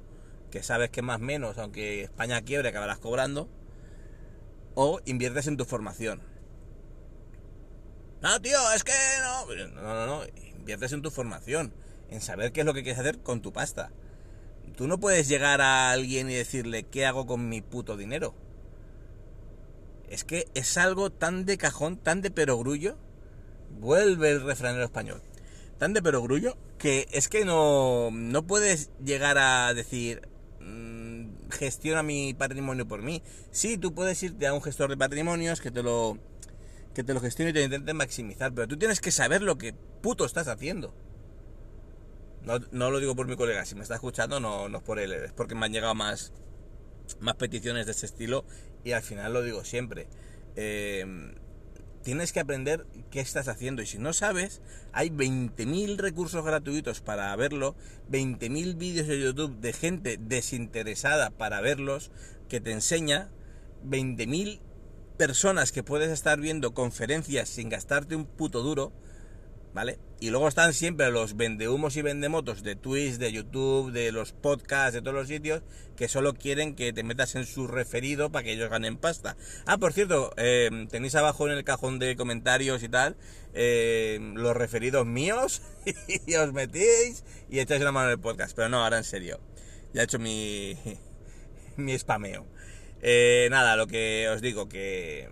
que 0.51 0.63
sabes 0.63 0.91
que 0.91 1.03
más 1.03 1.21
menos, 1.21 1.59
aunque 1.59 2.03
España 2.03 2.43
quiebre, 2.43 2.69
acabarás 2.69 2.99
cobrando. 2.99 3.49
O 4.75 5.01
inviertes 5.05 5.47
en 5.47 5.57
tu 5.57 5.65
formación. 5.65 6.23
No, 8.23 8.41
tío, 8.41 8.59
es 8.75 8.85
que 8.85 8.93
no. 9.23 9.67
No, 9.75 9.83
no, 9.95 10.07
no. 10.07 10.23
Inviertes 10.59 10.93
en 10.93 11.03
tu 11.03 11.11
formación. 11.11 11.73
En 12.11 12.21
saber 12.21 12.53
qué 12.53 12.61
es 12.61 12.67
lo 12.67 12.75
que 12.75 12.83
quieres 12.83 13.01
hacer 13.01 13.21
con 13.21 13.41
tu 13.41 13.53
pasta. 13.53 13.91
Tú 14.77 14.87
no 14.87 14.99
puedes 14.99 15.29
llegar 15.29 15.61
a 15.61 15.91
alguien 15.91 16.31
y 16.31 16.35
decirle, 16.35 16.85
¿qué 16.85 17.07
hago 17.07 17.27
con 17.27 17.49
mi 17.49 17.61
puto 17.61 17.97
dinero? 17.97 18.35
Es 20.11 20.25
que 20.25 20.49
es 20.55 20.77
algo 20.77 21.11
tan 21.11 21.47
de 21.47 21.57
cajón, 21.57 21.97
tan 21.97 22.21
de 22.21 22.33
perogrullo. 22.33 22.99
Vuelve 23.79 24.33
el 24.33 24.43
refranero 24.43 24.85
español. 24.85 25.23
Tan 25.79 25.95
de 25.95 26.03
perogrullo 26.03 26.59
que 26.79 27.07
es 27.13 27.29
que 27.29 27.45
no, 27.45 28.11
no 28.11 28.47
puedes 28.47 28.91
llegar 29.05 29.39
a 29.39 29.73
decir, 29.73 30.29
mm, 30.61 31.49
gestiona 31.51 32.03
mi 32.03 32.35
patrimonio 32.35 32.89
por 32.89 33.03
mí. 33.03 33.23
Sí, 33.53 33.79
tú 33.79 33.95
puedes 33.95 34.21
irte 34.23 34.47
a 34.49 34.53
un 34.53 34.63
gestor 34.63 34.91
de 34.91 34.97
patrimonios 34.97 35.61
que 35.61 35.71
te 35.71 35.83
lo 35.83 36.19
que 36.93 37.05
te 37.05 37.15
lo 37.15 37.21
gestione 37.21 37.53
y 37.53 37.55
te 37.55 37.63
intente 37.63 37.95
maximizar, 37.95 38.53
pero 38.53 38.67
tú 38.67 38.77
tienes 38.77 39.01
que 39.01 39.13
saber 39.13 39.43
lo 39.43 39.59
que 39.59 39.75
puto 40.03 40.25
estás 40.25 40.49
haciendo. 40.49 40.93
No, 42.43 42.59
no 42.73 42.91
lo 42.91 42.99
digo 42.99 43.15
por 43.15 43.29
mi 43.29 43.37
colega, 43.37 43.65
si 43.65 43.77
me 43.77 43.83
está 43.83 43.95
escuchando 43.95 44.41
no, 44.41 44.69
no 44.69 44.79
es 44.79 44.85
por 44.85 44.99
él, 44.99 45.13
es 45.13 45.33
porque 45.33 45.55
me 45.55 45.67
han 45.67 45.73
llegado 45.73 45.95
más, 45.95 46.33
más 47.21 47.37
peticiones 47.37 47.87
de 47.87 47.93
ese 47.93 48.07
estilo 48.07 48.45
y 48.85 48.93
al 48.93 49.03
final 49.03 49.33
lo 49.33 49.43
digo 49.43 49.65
siempre. 49.65 50.07
Eh, 50.57 51.35
tienes 52.03 52.33
que 52.33 52.41
aprender 52.41 52.87
qué 53.11 53.21
estás 53.21 53.49
haciendo 53.49 53.83
y 53.83 53.87
si 53.87 53.99
no 53.99 54.13
sabes, 54.13 54.63
hay 54.93 55.11
20.000 55.11 55.97
recursos 55.97 56.45
gratuitos 56.45 57.01
para 57.01 57.35
verlo, 57.37 57.75
20.000 58.11 58.77
vídeos 58.77 59.07
de 59.07 59.21
YouTube 59.21 59.59
de 59.61 59.73
gente 59.73 60.19
desinteresada 60.19 61.31
para 61.31 61.61
verlos, 61.61 62.11
que 62.49 62.61
te 62.61 62.73
enseña 62.73 63.31
20.000 63.87 64.61
personas 65.17 65.73
que 65.73 65.83
puedes 65.83 66.11
estar 66.11 66.41
viendo 66.41 66.73
conferencias 66.73 67.49
sin 67.49 67.69
gastarte 67.69 68.17
un 68.17 68.25
puto 68.25 68.63
duro, 68.63 68.93
¿vale? 69.73 69.99
Y 70.21 70.31
luego 70.31 70.49
están 70.49 70.75
siempre 70.75 71.11
los 71.11 71.37
vendehumos 71.37 71.97
y 71.97 72.03
vendemotos 72.03 72.63
de 72.63 72.77
Twitch, 72.77 73.15
de 73.15 73.33
YouTube, 73.33 73.93
de 73.93 74.13
los 74.13 74.33
podcasts, 74.33 74.95
de 74.95 75.01
todos 75.01 75.15
los 75.15 75.29
sitios, 75.29 75.63
que 75.97 76.09
solo 76.09 76.35
quieren 76.35 76.75
que 76.75 76.93
te 76.93 77.03
metas 77.03 77.35
en 77.37 77.47
su 77.47 77.67
referido 77.67 78.31
para 78.31 78.45
que 78.45 78.53
ellos 78.53 78.69
ganen 78.69 78.97
pasta. 78.97 79.37
Ah, 79.67 79.79
por 79.79 79.93
cierto, 79.93 80.33
eh, 80.37 80.71
tenéis 80.91 81.15
abajo 81.15 81.47
en 81.47 81.57
el 81.57 81.65
cajón 81.65 81.99
de 81.99 82.17
comentarios 82.17 82.83
y 82.83 82.89
tal, 82.89 83.17
eh, 83.55 84.19
los 84.35 84.57
referidos 84.57 85.07
míos, 85.07 85.63
y 86.27 86.35
os 86.35 86.53
metéis 86.53 87.25
y 87.49 87.61
echáis 87.61 87.81
una 87.81 87.93
mano 87.93 88.07
en 88.09 88.13
el 88.13 88.21
podcast. 88.21 88.55
Pero 88.55 88.69
no, 88.69 88.83
ahora 88.83 88.99
en 88.99 89.05
serio. 89.05 89.41
Ya 89.95 90.03
he 90.03 90.05
hecho 90.05 90.19
mi, 90.19 90.77
mi 91.77 91.99
spameo. 91.99 92.47
Eh, 93.03 93.49
nada, 93.51 93.77
lo 93.77 93.87
que 93.87 94.29
os 94.29 94.43
digo, 94.43 94.69
que, 94.69 95.31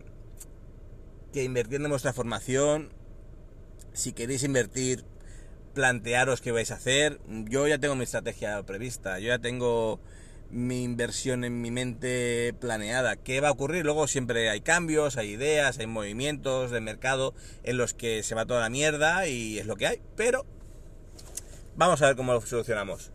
que 1.32 1.44
invirtiendo 1.44 1.86
en 1.86 1.90
vuestra 1.90 2.14
formación, 2.14 2.92
si 3.98 4.12
queréis 4.12 4.44
invertir, 4.44 5.04
plantearos 5.74 6.40
qué 6.40 6.52
vais 6.52 6.70
a 6.70 6.76
hacer. 6.76 7.20
Yo 7.26 7.66
ya 7.66 7.78
tengo 7.78 7.96
mi 7.96 8.04
estrategia 8.04 8.62
prevista, 8.62 9.18
yo 9.18 9.28
ya 9.28 9.40
tengo 9.40 10.00
mi 10.50 10.84
inversión 10.84 11.42
en 11.44 11.60
mi 11.60 11.72
mente 11.72 12.54
planeada. 12.60 13.16
¿Qué 13.16 13.40
va 13.40 13.48
a 13.48 13.52
ocurrir? 13.52 13.84
Luego 13.84 14.06
siempre 14.06 14.50
hay 14.50 14.60
cambios, 14.60 15.16
hay 15.16 15.30
ideas, 15.30 15.78
hay 15.78 15.88
movimientos 15.88 16.70
de 16.70 16.80
mercado 16.80 17.34
en 17.64 17.76
los 17.76 17.92
que 17.92 18.22
se 18.22 18.36
va 18.36 18.46
toda 18.46 18.60
la 18.60 18.70
mierda 18.70 19.26
y 19.26 19.58
es 19.58 19.66
lo 19.66 19.74
que 19.74 19.88
hay. 19.88 20.00
Pero 20.16 20.46
vamos 21.76 22.00
a 22.00 22.06
ver 22.06 22.16
cómo 22.16 22.32
lo 22.32 22.40
solucionamos. 22.40 23.10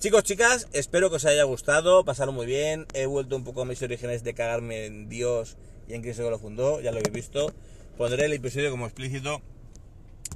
Chicos, 0.00 0.24
chicas, 0.24 0.66
espero 0.72 1.08
que 1.08 1.16
os 1.16 1.24
haya 1.24 1.44
gustado, 1.44 2.04
pasaron 2.04 2.34
muy 2.34 2.46
bien. 2.46 2.86
He 2.94 3.06
vuelto 3.06 3.36
un 3.36 3.44
poco 3.44 3.62
a 3.62 3.64
mis 3.64 3.80
orígenes 3.80 4.24
de 4.24 4.34
cagarme 4.34 4.86
en 4.86 5.08
Dios 5.08 5.56
y 5.86 5.94
en 5.94 6.02
Cristo 6.02 6.24
que 6.24 6.30
lo 6.30 6.38
fundó, 6.40 6.80
ya 6.80 6.90
lo 6.90 6.98
habéis 6.98 7.14
visto. 7.14 7.54
Pondré 7.96 8.24
el 8.24 8.32
episodio 8.32 8.72
como 8.72 8.86
explícito. 8.86 9.40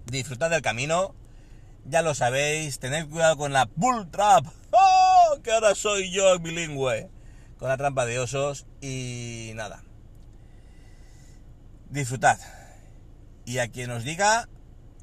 Disfrutad 0.06 0.50
del 0.50 0.62
camino, 0.62 1.14
ya 1.84 2.02
lo 2.02 2.14
sabéis, 2.14 2.78
tened 2.78 3.08
cuidado 3.08 3.36
con 3.36 3.52
la 3.52 3.68
bull 3.76 4.10
trap. 4.10 4.46
¡Oh! 4.70 5.38
Que 5.42 5.52
ahora 5.52 5.74
soy 5.74 6.10
yo 6.10 6.38
bilingüe. 6.38 7.10
Con 7.58 7.68
la 7.68 7.76
trampa 7.76 8.06
de 8.06 8.18
osos 8.18 8.66
y 8.80 9.52
nada. 9.54 9.84
Disfrutad. 11.90 12.38
Y 13.44 13.58
a 13.58 13.68
quien 13.68 13.90
os 13.90 14.04
diga, 14.04 14.48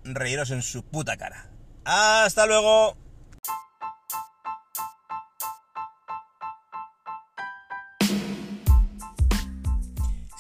reíros 0.03 0.51
en 0.51 0.62
su 0.62 0.83
puta 0.83 1.17
cara. 1.17 1.49
¡Hasta 1.86 2.45
luego! 2.45 2.97